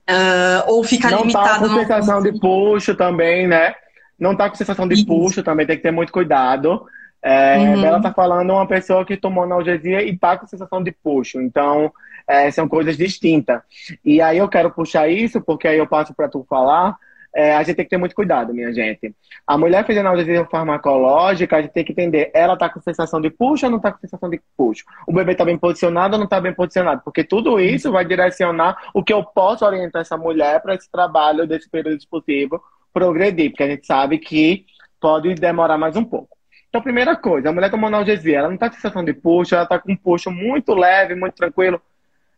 [0.09, 1.67] uh, ou ficar Não limitado.
[1.67, 3.73] Não tá com sensação de puxo também, né?
[4.19, 5.05] Não tá com sensação de Isso.
[5.05, 6.85] puxo também, tem que ter muito cuidado.
[7.21, 7.85] É, uhum.
[7.85, 11.41] Ela tá falando uma pessoa que tomou analgesia e tá com sensação de puxo.
[11.41, 11.91] Então,
[12.27, 13.61] é, são coisas distintas.
[14.03, 16.97] E aí eu quero puxar isso, porque aí eu passo para tu falar
[17.35, 19.15] é, a gente tem que ter muito cuidado, minha gente.
[19.45, 23.29] A mulher fez analgesia farmacológica, a gente tem que entender, ela está com sensação de
[23.29, 24.83] puxo ou não está com sensação de puxo?
[25.05, 27.01] O bebê está bem posicionado ou não está bem posicionado?
[27.03, 31.47] Porque tudo isso vai direcionar o que eu posso orientar essa mulher para esse trabalho
[31.47, 32.61] desse período dispositivo
[32.93, 34.65] progredir, porque a gente sabe que
[34.99, 36.35] pode demorar mais um pouco.
[36.69, 39.63] Então, primeira coisa, a mulher tomou analgesia, ela não está com sensação de puxo, ela
[39.63, 41.81] está com um puxo muito leve, muito tranquilo.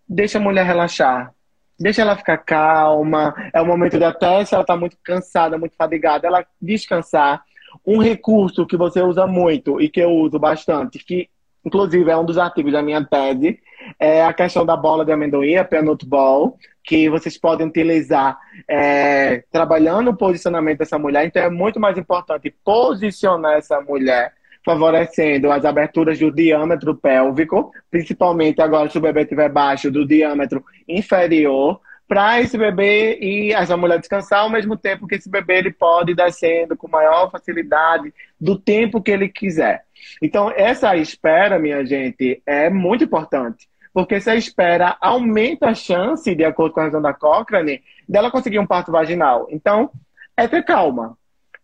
[0.08, 1.34] Deixa a mulher relaxar
[1.80, 3.34] deixa ela ficar calma.
[3.54, 7.44] É o momento de até se ela está muito cansada, muito fadigada, ela descansar.
[7.86, 11.30] Um recurso que você usa muito e que eu uso bastante, que
[11.64, 13.60] inclusive é um dos artigos da minha tese,
[14.00, 19.44] é a questão da bola de amendoim, a peanut ball, que vocês podem utilizar é,
[19.52, 21.26] trabalhando o posicionamento dessa mulher.
[21.26, 24.34] Então é muito mais importante posicionar essa mulher
[24.66, 30.64] favorecendo as aberturas do diâmetro pélvico, principalmente agora se o bebê estiver baixo do diâmetro
[30.88, 31.80] inferior,
[32.10, 36.12] para esse bebê e essa mulher descansar ao mesmo tempo que esse bebê ele pode
[36.12, 39.84] ir descendo com maior facilidade do tempo que ele quiser.
[40.20, 43.70] Então, essa espera, minha gente, é muito importante.
[43.94, 48.58] Porque essa espera aumenta a chance, de acordo com a razão da Cochrane, dela conseguir
[48.58, 49.48] um parto vaginal.
[49.52, 49.92] Então,
[50.36, 51.16] é ter calma.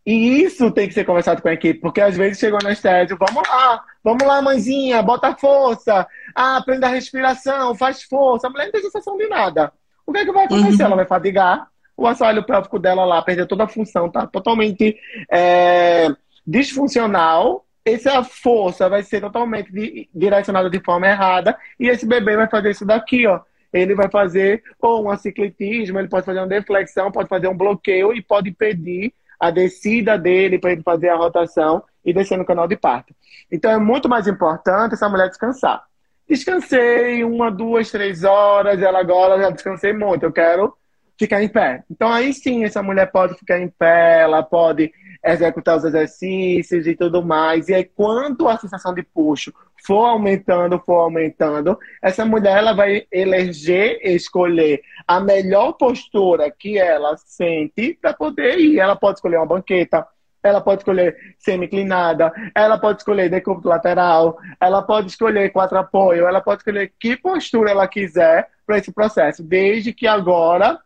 [0.05, 3.17] E isso tem que ser conversado com a equipe, porque às vezes chegou no estédio,
[3.17, 8.45] vamos lá, vamos lá, mãezinha, bota força, ah, aprenda a respiração, faz força.
[8.45, 9.73] A mulher não tem sensação de nada.
[10.05, 10.83] O que é que vai acontecer?
[10.83, 10.87] Uhum.
[10.87, 14.95] Ela vai fadigar, o assoalho pélvico dela lá, perder toda a função, tá totalmente
[15.31, 16.07] é,
[16.45, 17.65] disfuncional.
[17.83, 22.71] Essa força vai ser totalmente di direcionada de forma errada, e esse bebê vai fazer
[22.71, 23.39] isso daqui, ó.
[23.73, 28.13] Ele vai fazer ou um aciclitismo, ele pode fazer uma deflexão, pode fazer um bloqueio
[28.13, 32.67] e pode impedir a descida dele para ele fazer a rotação e descer no canal
[32.67, 33.13] de parto.
[33.51, 35.83] Então é muito mais importante essa mulher descansar.
[36.27, 40.75] Descansei uma, duas, três horas, ela agora já descansei muito, eu quero
[41.17, 41.83] ficar em pé.
[41.89, 44.91] Então aí sim essa mulher pode ficar em pé, ela pode
[45.25, 47.67] executar os exercícios e tudo mais.
[47.67, 49.51] E aí, quando a sensação de puxo
[49.85, 57.17] for aumentando, for aumentando, essa mulher ela vai eleger, escolher a melhor postura que ela
[57.17, 58.79] sente para poder ir.
[58.79, 60.07] Ela pode escolher uma banqueta,
[60.43, 66.41] ela pode escolher semi-inclinada, ela pode escolher decúbito lateral, ela pode escolher quatro apoio, ela
[66.41, 70.79] pode escolher que postura ela quiser para esse processo, desde que agora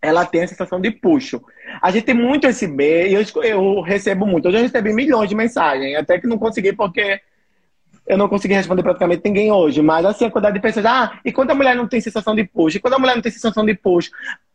[0.00, 1.42] ela tem a sensação de puxo.
[1.80, 4.48] A gente tem muito esse B, e eu, eu recebo muito.
[4.48, 7.20] Eu já recebi milhões de mensagens, até que não consegui porque
[8.06, 9.82] eu não consegui responder praticamente ninguém hoje.
[9.82, 12.44] Mas assim, a quantidade de pessoas, ah, e quando a mulher não tem sensação de
[12.44, 12.76] puxo?
[12.76, 14.10] E quando a mulher não tem sensação de puxo?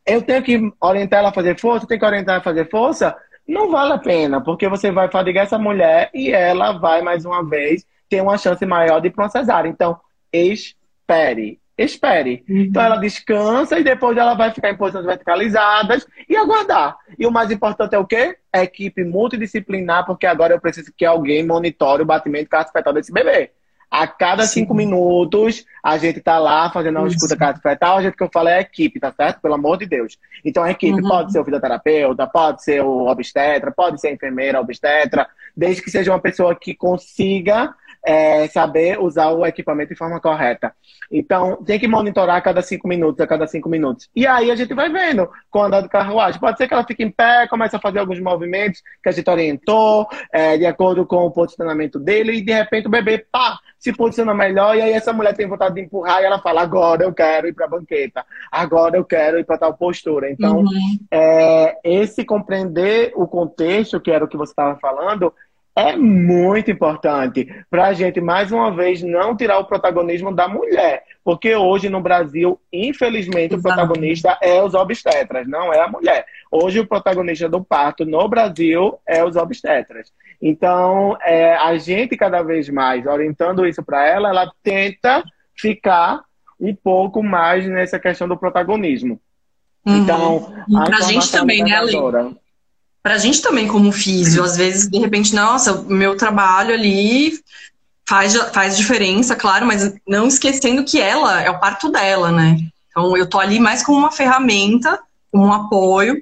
[0.05, 1.83] Eu tenho que orientar ela a fazer força?
[1.83, 3.15] Eu tenho que orientar ela a fazer força?
[3.47, 7.47] Não vale a pena, porque você vai fadigar essa mulher e ela vai, mais uma
[7.47, 9.69] vez, ter uma chance maior de cesárea.
[9.69, 9.99] Então,
[10.31, 12.43] espere espere.
[12.47, 12.61] Uhum.
[12.61, 16.97] Então ela descansa e depois ela vai ficar em posições verticalizadas e aguardar.
[17.17, 18.37] E o mais importante é o quê?
[18.53, 23.51] A equipe multidisciplinar, porque agora eu preciso que alguém monitore o batimento cardiofetal desse bebê.
[23.89, 24.61] A cada Sim.
[24.61, 27.97] cinco minutos, a gente tá lá fazendo uma escuta cardiofetal.
[27.97, 29.41] A gente que eu falo é equipe, tá certo?
[29.41, 30.17] Pelo amor de Deus.
[30.45, 31.09] Então, a equipe uhum.
[31.09, 35.91] pode ser o fisioterapeuta, pode ser o obstetra, pode ser a enfermeira, obstetra, desde que
[35.91, 40.73] seja uma pessoa que consiga é, saber usar o equipamento de forma correta.
[41.11, 44.09] Então, tem que monitorar a cada cinco minutos, a cada cinco minutos.
[44.15, 46.39] E aí a gente vai vendo com o andar do carruagem.
[46.39, 49.29] Pode ser que ela fique em pé, comece a fazer alguns movimentos que a gente
[49.29, 53.91] orientou, é, de acordo com o posicionamento dele, e de repente o bebê, pá, se
[53.91, 57.13] posiciona melhor, e aí essa mulher tem vontade de empurrar e ela fala, agora eu
[57.13, 60.29] quero ir para a banqueta, agora eu quero ir para tal postura.
[60.29, 60.99] Então, uhum.
[61.09, 65.33] é, esse compreender o contexto, que era o que você estava falando,
[65.75, 71.03] é muito importante para a gente, mais uma vez, não tirar o protagonismo da mulher.
[71.23, 73.59] Porque hoje no Brasil, infelizmente, Exato.
[73.59, 76.25] o protagonista é os obstetras, não é a mulher.
[76.51, 80.11] Hoje o protagonista do parto no Brasil é os obstetras.
[80.41, 85.23] Então, é, a gente cada vez mais orientando isso para ela, ela tenta
[85.55, 86.21] ficar
[86.59, 89.19] um pouco mais nessa questão do protagonismo.
[89.85, 89.97] Uhum.
[89.97, 91.79] Então, a, a gente também, né,
[93.03, 93.03] Ali?
[93.03, 97.39] pra gente também como físio, às vezes, de repente, nossa, o meu trabalho ali
[98.07, 102.57] faz, faz diferença, claro, mas não esquecendo que ela é o parto dela, né?
[102.89, 104.99] Então, eu tô ali mais como uma ferramenta,
[105.31, 106.21] como um apoio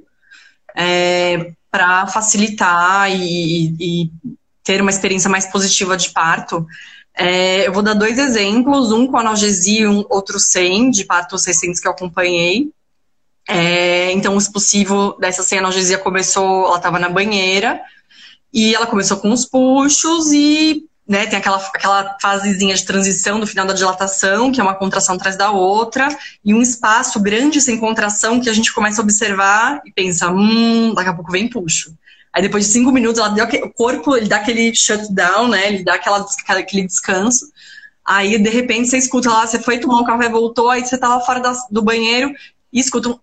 [0.75, 4.11] é, para facilitar e, e,
[4.63, 6.65] ter uma experiência mais positiva de parto.
[7.17, 11.45] É, eu vou dar dois exemplos, um com analgesia e um outro sem, de partos
[11.45, 12.71] recentes que eu acompanhei.
[13.47, 17.81] É, então, o expulsivo dessa sem analgesia começou, ela estava na banheira,
[18.53, 23.47] E ela começou com os puxos e né, tem aquela, aquela fasezinha de transição do
[23.47, 26.07] final da dilatação, que é uma contração atrás da outra,
[26.45, 30.93] e um espaço grande sem contração que a gente começa a observar e pensa, hum,
[30.93, 31.95] daqui a pouco vem puxo.
[32.31, 35.67] Aí depois de cinco minutos, ela deu o corpo ele dá aquele shutdown, né?
[35.67, 37.47] Ele dá aquela, aquele descanso.
[38.05, 41.07] Aí, de repente, você escuta lá, você foi tomar um café, voltou, aí você tá
[41.07, 42.31] lá fora da, do banheiro
[42.71, 43.19] e escuta um.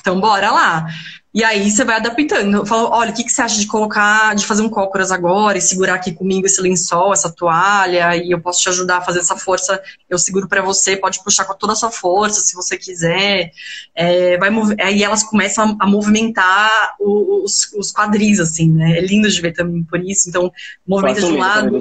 [0.00, 0.86] Então, bora lá.
[1.32, 2.56] E aí você vai adaptando.
[2.56, 5.56] Eu falo, olha, o que, que você acha de colocar, de fazer um cócoras agora
[5.56, 9.20] e segurar aqui comigo esse lençol, essa toalha, e eu posso te ajudar a fazer
[9.20, 12.76] essa força, eu seguro para você, pode puxar com toda a sua força, se você
[12.76, 13.52] quiser.
[13.94, 14.50] É, vai
[14.80, 18.98] aí elas começam a, a movimentar os, os, quadris, assim, né?
[18.98, 20.28] É lindo de ver também por isso.
[20.28, 20.50] Então,
[20.84, 21.78] movimenta de um lado.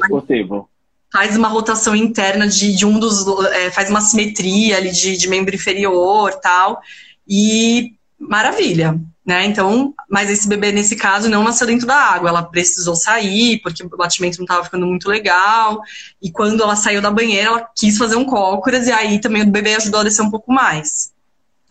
[1.12, 3.26] Faz uma rotação interna de, de um dos.
[3.52, 6.82] É, faz uma simetria ali de, de membro inferior tal.
[7.28, 9.00] E maravilha
[9.30, 9.46] né?
[9.46, 12.30] Então, mas esse bebê, nesse caso, não nasceu dentro da água.
[12.30, 15.84] Ela precisou sair, porque o batimento não estava ficando muito legal.
[16.20, 19.52] E quando ela saiu da banheira, ela quis fazer um cócoras, e aí também o
[19.52, 21.12] bebê ajudou a descer um pouco mais.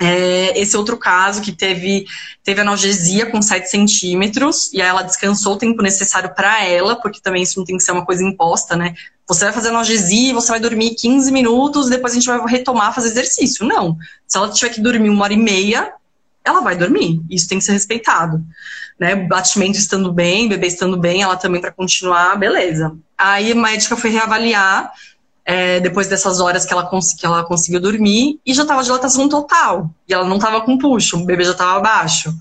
[0.00, 2.06] É, esse outro caso que teve,
[2.44, 7.20] teve analgesia com 7 centímetros, e aí ela descansou o tempo necessário para ela, porque
[7.20, 8.94] também isso não tem que ser uma coisa imposta, né?
[9.26, 13.08] Você vai fazer analgesia, você vai dormir 15 minutos, depois a gente vai retomar fazer
[13.08, 13.66] exercício.
[13.66, 13.96] Não.
[14.26, 15.92] Se ela tiver que dormir uma hora e meia,
[16.44, 17.20] ela vai dormir.
[17.28, 18.42] Isso tem que ser respeitado.
[18.98, 19.14] Né?
[19.14, 22.96] Batimento estando bem, bebê estando bem, ela também para continuar, beleza.
[23.16, 24.92] Aí a médica foi reavaliar
[25.50, 29.90] é, depois dessas horas que ela, que ela conseguiu dormir e já estava dilatação total.
[30.06, 32.34] E ela não estava com puxo, o bebê já estava abaixo.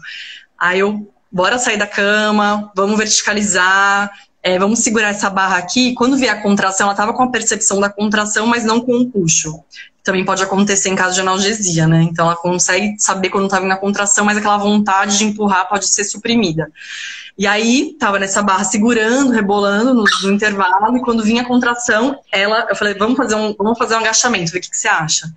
[0.60, 4.12] Aí eu, bora sair da cama, vamos verticalizar,
[4.48, 5.94] é, vamos segurar essa barra aqui.
[5.94, 9.06] Quando vier a contração, ela estava com a percepção da contração, mas não com o
[9.06, 9.62] puxo
[10.04, 12.02] também pode acontecer em caso de analgesia, né?
[12.04, 15.86] Então ela consegue saber quando tá vindo a contração, mas aquela vontade de empurrar pode
[15.86, 16.72] ser suprimida.
[17.38, 22.18] E aí, tava nessa barra segurando, rebolando no, no, intervalo, e quando vinha a contração,
[22.32, 24.88] ela, eu falei, vamos fazer um, vamos fazer um agachamento, ver o que, que você
[24.88, 25.30] acha.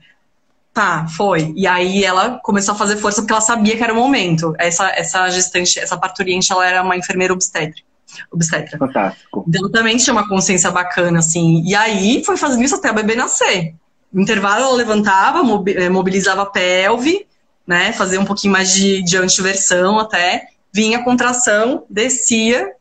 [0.72, 1.52] Tá, foi.
[1.56, 4.54] E aí ela começou a fazer força porque ela sabia que era o momento.
[4.56, 7.89] Essa, essa gestante, essa parturiente, ela era uma enfermeira obstétrica
[8.30, 8.78] obstetra.
[8.78, 9.44] Fantástico.
[9.48, 11.62] Então também tinha uma consciência bacana, assim.
[11.64, 13.74] E aí foi fazendo isso até a bebê nascer.
[14.12, 15.40] No intervalo ela levantava,
[15.70, 17.26] eh, mobilizava a pelve,
[17.66, 17.92] né?
[17.92, 20.48] Fazia um pouquinho mais de, de antiversão até.
[20.72, 22.72] Vinha a contração, descia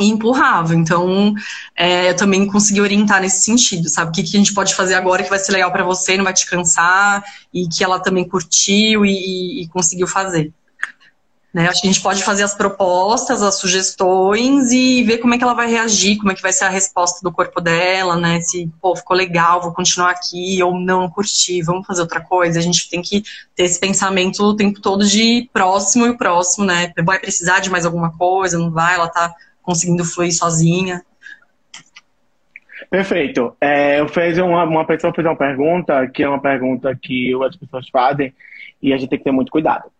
[0.00, 0.74] e empurrava.
[0.74, 1.34] Então,
[1.76, 4.10] é, eu também consegui orientar nesse sentido, sabe?
[4.10, 6.24] O que, que a gente pode fazer agora que vai ser legal para você, não
[6.24, 10.52] vai te cansar, e que ela também curtiu e, e conseguiu fazer.
[11.56, 11.70] Né?
[11.70, 15.42] Acho que a gente pode fazer as propostas, as sugestões e ver como é que
[15.42, 18.42] ela vai reagir, como é que vai ser a resposta do corpo dela, né?
[18.42, 22.58] Se, pô, ficou legal, vou continuar aqui, ou não, curti, vamos fazer outra coisa.
[22.58, 23.22] A gente tem que
[23.54, 26.92] ter esse pensamento o tempo todo de próximo e próximo, né?
[27.02, 31.02] Vai precisar de mais alguma coisa, não vai, ela tá conseguindo fluir sozinha.
[32.90, 33.56] Perfeito.
[33.62, 37.56] É, eu fiz uma, uma pessoa fez uma pergunta, que é uma pergunta que as
[37.56, 38.34] pessoas fazem,
[38.82, 39.95] e a gente tem que ter muito cuidado.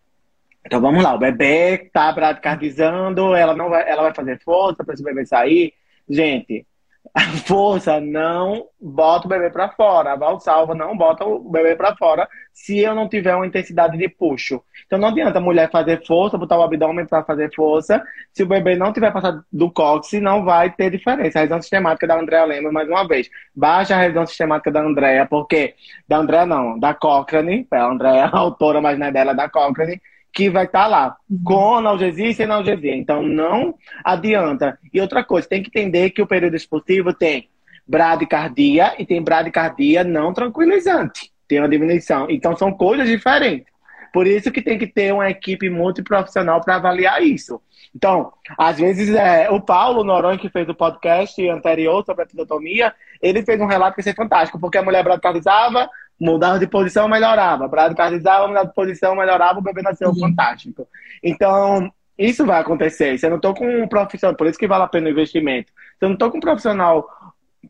[0.66, 4.94] Então vamos lá, o bebê tá bradicardizando, ela não vai, ela vai fazer força para
[4.94, 5.72] esse bebê sair.
[6.08, 6.66] Gente,
[7.14, 10.12] a força não bota o bebê para fora.
[10.12, 14.08] A Valsalva não bota o bebê para fora se eu não tiver uma intensidade de
[14.08, 14.60] puxo.
[14.86, 18.02] Então não adianta a mulher fazer força, botar o abdômen para fazer força,
[18.32, 21.38] se o bebê não tiver passado do cóccix, não vai ter diferença.
[21.38, 23.30] A revisão sistemática da Andrea lembra mais uma vez.
[23.54, 25.74] Baixa a revisão sistemática da Andrea, porque
[26.08, 29.48] da Andrea não, da Cochrane, a Andrea é a autora, mas não é dela, da
[29.48, 30.00] Cochrane
[30.36, 31.42] que vai estar tá lá, uhum.
[31.42, 32.94] com analgesia e sem analgesia.
[32.94, 33.74] Então, não
[34.04, 34.78] adianta.
[34.92, 37.48] E outra coisa, tem que entender que o período expulsivo tem
[37.88, 41.32] bradicardia e tem bradicardia não tranquilizante.
[41.48, 42.26] Tem uma diminuição.
[42.28, 43.72] Então, são coisas diferentes.
[44.12, 47.58] Por isso que tem que ter uma equipe multiprofissional para avaliar isso.
[47.94, 52.94] Então, às vezes, é, o Paulo Noronha, que fez o podcast anterior sobre a episiotomia,
[53.22, 55.88] ele fez um relato que ia ser fantástico, porque a mulher bradicardizava,
[56.20, 57.68] mudava de posição, melhorava.
[57.68, 60.18] Bradicardizava, mudava de posição, melhorava, o bebê nasceu uhum.
[60.18, 60.88] fantástico.
[61.22, 63.18] Então, isso vai acontecer.
[63.18, 65.70] Se eu não estou com um profissional, por isso que vale a pena o investimento.
[65.98, 67.06] Se eu não estou com um profissional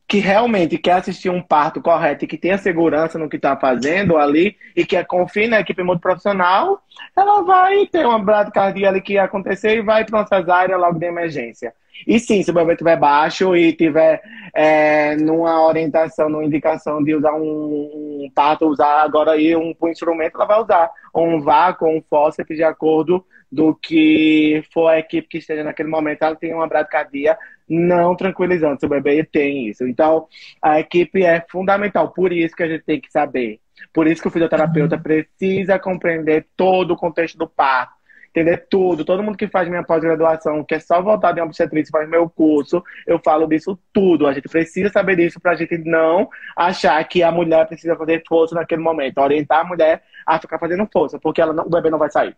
[0.07, 4.17] que realmente quer assistir um parto correto e que tenha segurança no que está fazendo
[4.17, 6.81] ali e que confie na equipe muito profissional,
[7.17, 10.99] ela vai ter uma bradicardia ali que ia acontecer e vai para uma cesárea logo
[10.99, 11.75] de emergência.
[12.07, 14.21] E sim, se o bebê estiver baixo e tiver
[14.55, 19.89] é, numa orientação, numa indicação de usar um, um pato, usar agora aí um, um
[19.89, 25.29] instrumento, ela vai usar um vácuo, um fósforo de acordo do que for a equipe
[25.29, 27.39] que esteja naquele momento, ela tem uma bradicardia
[27.69, 29.87] não tranquilizante, se o bebê tem isso.
[29.87, 30.27] Então,
[30.63, 33.61] a equipe é fundamental, por isso que a gente tem que saber.
[33.93, 35.03] Por isso que o fisioterapeuta uhum.
[35.03, 37.96] precisa compreender todo o contexto do parto
[38.37, 39.05] entender tudo.
[39.05, 42.85] Todo mundo que faz minha pós-graduação, que é só voltado em obstetrícia, faz meu curso,
[43.07, 44.27] eu falo disso tudo.
[44.27, 48.23] A gente precisa saber disso para a gente não achar que a mulher precisa fazer
[48.29, 49.19] força naquele momento.
[49.19, 52.37] Orientar a mulher a ficar fazendo força, porque ela não, o bebê não vai sair.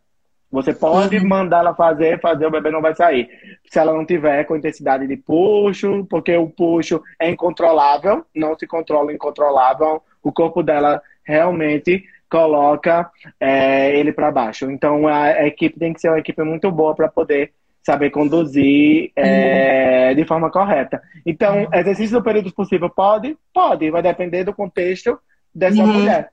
[0.50, 1.28] Você pode uhum.
[1.28, 3.28] mandar ela fazer, fazer, o bebê não vai sair.
[3.68, 8.66] Se ela não tiver com intensidade de puxo, porque o puxo é incontrolável, não se
[8.66, 13.10] controla incontrolável, o corpo dela realmente coloca
[13.40, 14.70] é, ele para baixo.
[14.70, 17.52] Então a, equipe tem que ser uma equipe muito boa para poder
[17.84, 21.00] saber conduzir é, de forma correta.
[21.24, 21.68] Então, uhum.
[21.72, 23.36] exercício do período possível pode?
[23.52, 25.18] Pode, vai depender do contexto
[25.54, 25.92] dessa uhum.
[25.94, 26.30] mulher.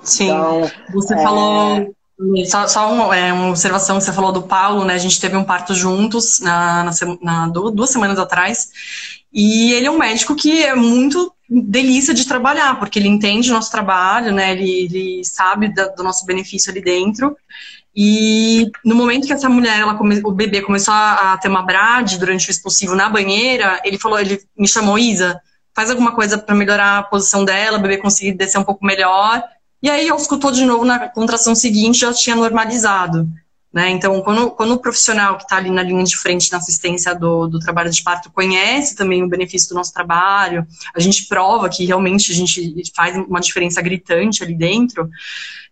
[0.00, 0.24] Sim.
[0.24, 1.22] Então, você é...
[1.22, 1.94] falou
[2.46, 4.94] só, só uma, é, uma, observação que você falou do Paulo, né?
[4.94, 8.70] A gente teve um parto juntos na, na, na, duas semanas atrás.
[9.32, 13.54] E ele é um médico que é muito delícia de trabalhar, porque ele entende o
[13.54, 14.52] nosso trabalho, né?
[14.52, 17.36] Ele, ele sabe da, do nosso benefício ali dentro.
[17.96, 22.18] E no momento que essa mulher, ela come, o bebê começou a, ter uma brade
[22.18, 25.40] durante o expulsivo na banheira, ele falou, ele me chamou Isa,
[25.74, 29.42] faz alguma coisa para melhorar a posição dela, o bebê conseguir descer um pouco melhor.
[29.82, 33.26] E aí, escutou de novo, na contração seguinte, já tinha normalizado.
[33.72, 33.90] Né?
[33.90, 37.46] Então, quando, quando o profissional que está ali na linha de frente na assistência do,
[37.46, 41.84] do trabalho de parto conhece também o benefício do nosso trabalho, a gente prova que
[41.84, 45.10] realmente a gente faz uma diferença gritante ali dentro,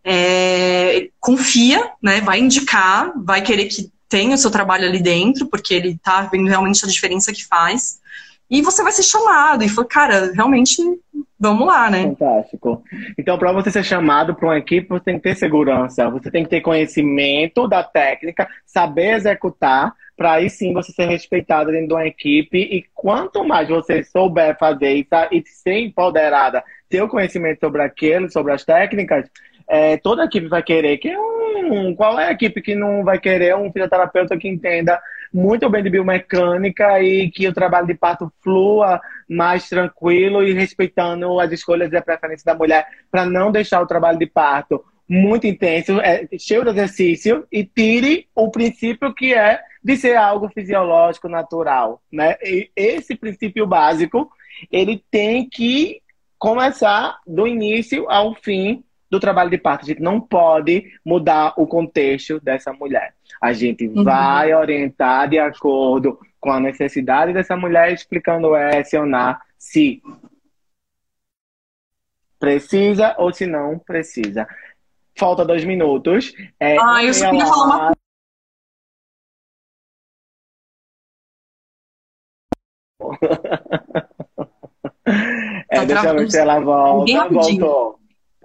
[0.05, 2.21] é, confia, né?
[2.21, 6.49] vai indicar, vai querer que tenha o seu trabalho ali dentro, porque ele está vendo
[6.49, 7.99] realmente a diferença que faz.
[8.51, 9.65] E você vai ser chamado.
[9.65, 10.81] E foi, cara, realmente,
[11.39, 12.03] vamos lá, né?
[12.05, 12.83] Fantástico.
[13.19, 16.45] Então, para você ser chamado para uma equipe, você tem que ter segurança, você tem
[16.45, 21.95] que ter conhecimento da técnica, saber executar, para aí sim você ser respeitado dentro de
[21.95, 22.59] uma equipe.
[22.59, 27.83] E quanto mais você souber fazer e, tá, e ser empoderada, ter o conhecimento sobre
[27.83, 29.29] aquilo, sobre as técnicas,
[29.69, 33.57] é, toda equipe vai querer que um, qual é a equipe que não vai querer
[33.57, 35.01] um fisioterapeuta que entenda
[35.37, 41.39] muito bem de biomecânica e que o trabalho de parto flua mais tranquilo e respeitando
[41.39, 45.47] as escolhas e a preferência da mulher para não deixar o trabalho de parto muito
[45.47, 51.29] intenso, é, cheio de exercício e tire o princípio que é de ser algo fisiológico,
[51.29, 52.37] natural, né?
[52.43, 54.31] E esse princípio básico,
[54.73, 56.01] ele tem que
[56.39, 59.85] começar do início ao fim do trabalho de parto.
[59.85, 63.15] A gente não pode mudar o contexto dessa mulher.
[63.41, 64.05] A gente uhum.
[64.05, 68.55] vai orientar de acordo com a necessidade dessa mulher, explicando
[68.97, 70.03] ou não, se
[72.39, 74.47] precisa ou se não precisa.
[75.19, 76.33] Falta dois minutos.
[76.61, 77.93] É, ah, eu só queria falar uma
[85.71, 87.29] é, deixa eu ver se ela volta.
[87.29, 87.96] Voltou.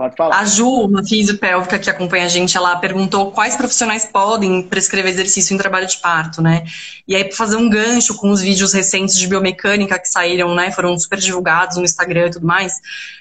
[0.02, 0.40] Pode falar.
[0.40, 5.54] A Ju, uma fisiopélvica que acompanha a gente, ela perguntou quais profissionais podem prescrever exercício
[5.54, 6.64] em trabalho de parto, né?
[7.08, 10.72] E aí, para fazer um gancho com os vídeos recentes de biomecânica que saíram, né?
[10.72, 12.74] Foram super divulgados no Instagram e tudo mais.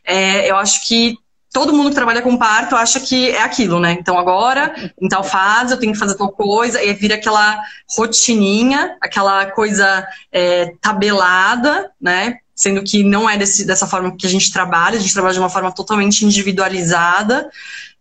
[0.07, 1.19] É, eu acho que
[1.53, 3.99] todo mundo que trabalha com parto acha que é aquilo, né?
[4.01, 7.61] Então agora, em tal fase, eu tenho que fazer tal coisa, e vira aquela
[7.95, 12.39] rotininha, aquela coisa é, tabelada, né?
[12.61, 15.41] Sendo que não é desse, dessa forma que a gente trabalha, a gente trabalha de
[15.41, 17.49] uma forma totalmente individualizada.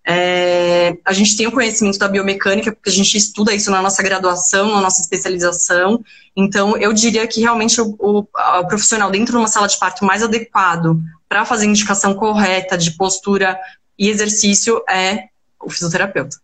[0.06, 4.04] É, a gente tem o conhecimento da biomecânica, porque a gente estuda isso na nossa
[4.04, 6.04] graduação, na nossa especialização.
[6.36, 10.04] Então, eu diria que realmente o, o, o profissional dentro de uma sala de parto
[10.04, 11.00] mais adequado
[11.30, 13.58] para fazer indicação correta de postura
[13.98, 15.30] e exercício é
[15.62, 16.36] o fisioterapeuta.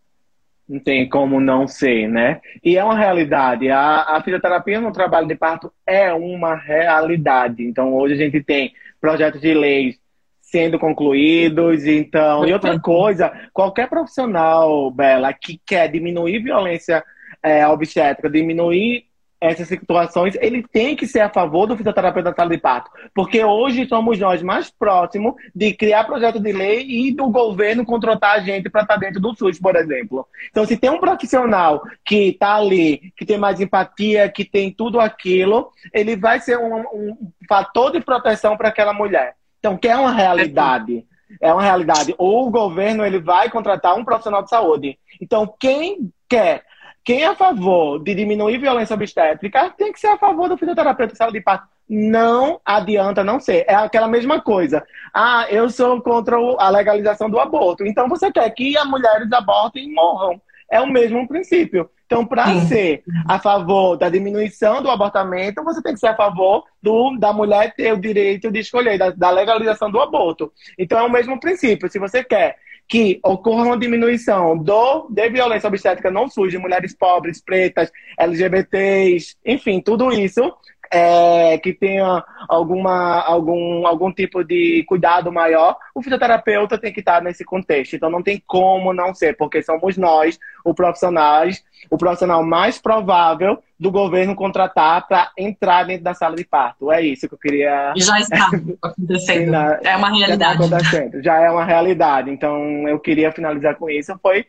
[0.67, 2.41] Não tem como não ser, né?
[2.63, 3.69] E é uma realidade.
[3.69, 7.63] A, a fisioterapia no trabalho de parto é uma realidade.
[7.63, 9.99] Então, hoje a gente tem projetos de leis
[10.41, 11.85] sendo concluídos.
[11.85, 17.03] Então, e outra coisa, qualquer profissional, Bela, que quer diminuir violência
[17.43, 19.05] é, obstétrica, diminuir
[19.45, 22.89] essas situações, ele tem que ser a favor do fisioterapeuta da sala de parto.
[23.13, 28.37] Porque hoje somos nós mais próximos de criar projeto de lei e do governo contratar
[28.37, 30.27] a gente para estar tá dentro do SUS, por exemplo.
[30.49, 34.99] Então, se tem um profissional que está ali, que tem mais empatia, que tem tudo
[34.99, 39.35] aquilo, ele vai ser um, um fator de proteção para aquela mulher.
[39.59, 41.05] Então, que é uma realidade.
[41.41, 42.13] É uma realidade.
[42.17, 44.99] Ou o governo ele vai contratar um profissional de saúde.
[45.19, 46.63] Então, quem quer
[47.05, 51.13] quem é a favor de diminuir violência obstétrica tem que ser a favor do fisioterapeuta
[51.13, 51.67] de saúde de parto.
[51.87, 53.63] Não adianta não ser.
[53.67, 54.83] É aquela mesma coisa.
[55.13, 57.85] Ah, eu sou contra a legalização do aborto.
[57.85, 60.41] Então você quer que as mulheres abortem e morram.
[60.67, 61.87] É o mesmo princípio.
[62.07, 66.63] Então, para ser a favor da diminuição do abortamento, você tem que ser a favor
[66.81, 70.51] do, da mulher ter o direito de escolher, da, da legalização do aborto.
[70.77, 71.89] Então, é o mesmo princípio.
[71.89, 72.57] Se você quer
[72.87, 79.81] que ocorra uma diminuição do, de violência obstétrica não surge mulheres pobres, pretas, LGBTs, enfim,
[79.81, 80.53] tudo isso
[80.95, 87.21] é, que tenha alguma, algum, algum tipo de cuidado maior, o fisioterapeuta tem que estar
[87.21, 87.97] nesse contexto.
[87.97, 93.61] Então não tem como não ser, porque somos nós, os profissionais, o profissional mais provável
[93.77, 96.89] do governo contratar para entrar dentro da sala de parto.
[96.89, 97.93] É isso que eu queria.
[97.97, 98.49] Já está
[98.81, 99.53] acontecendo.
[99.53, 100.69] é uma realidade.
[100.69, 102.31] Já, está já é uma realidade.
[102.31, 104.17] Então eu queria finalizar com isso.
[104.21, 104.45] Foi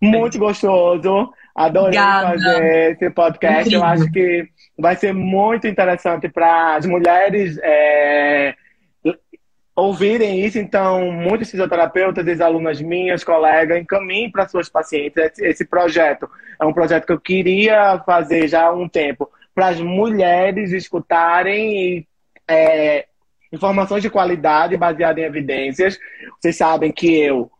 [0.00, 1.30] muito gostoso.
[1.54, 2.28] Adorei Obrigada.
[2.28, 3.60] fazer esse podcast.
[3.60, 3.80] Incrível.
[3.80, 4.48] Eu acho que
[4.78, 8.54] vai ser muito interessante para as mulheres é,
[9.76, 10.58] ouvirem isso.
[10.58, 16.28] Então, muitos fisioterapeutas, ex-alunas minhas, colegas, encaminhem para suas pacientes esse, esse, projeto.
[16.60, 22.06] É um projeto que eu queria fazer já há um tempo para as mulheres escutarem
[22.48, 23.06] é,
[23.52, 25.98] informações de qualidade baseadas em evidências.
[26.40, 27.50] Vocês sabem que eu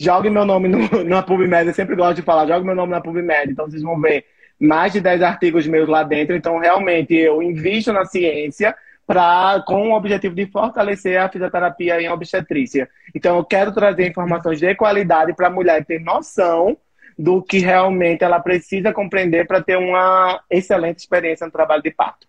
[0.00, 3.00] jogue meu nome no, na PubMed, eu sempre gosto de falar, jogue meu nome na
[3.00, 4.24] PubMed, então vocês vão ver
[4.58, 8.74] mais de 10 artigos meus lá dentro, então realmente eu invisto na ciência
[9.06, 12.88] pra, com o objetivo de fortalecer a fisioterapia em obstetrícia.
[13.14, 16.76] Então eu quero trazer informações de qualidade para a mulher ter noção
[17.18, 22.26] do que realmente ela precisa compreender para ter uma excelente experiência no trabalho de parto.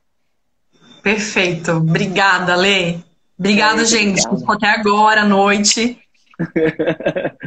[1.01, 1.71] Perfeito.
[1.71, 2.97] Obrigada, Lê.
[3.37, 4.21] Obrigada, é, gente.
[4.21, 5.97] Ficou até agora à noite.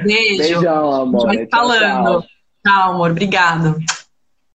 [0.05, 0.39] Beijo.
[0.39, 1.29] Beijão, amor.
[1.29, 2.21] A gente vai falando.
[2.21, 2.29] Tchau.
[2.67, 3.11] tchau, amor.
[3.11, 3.77] Obrigado.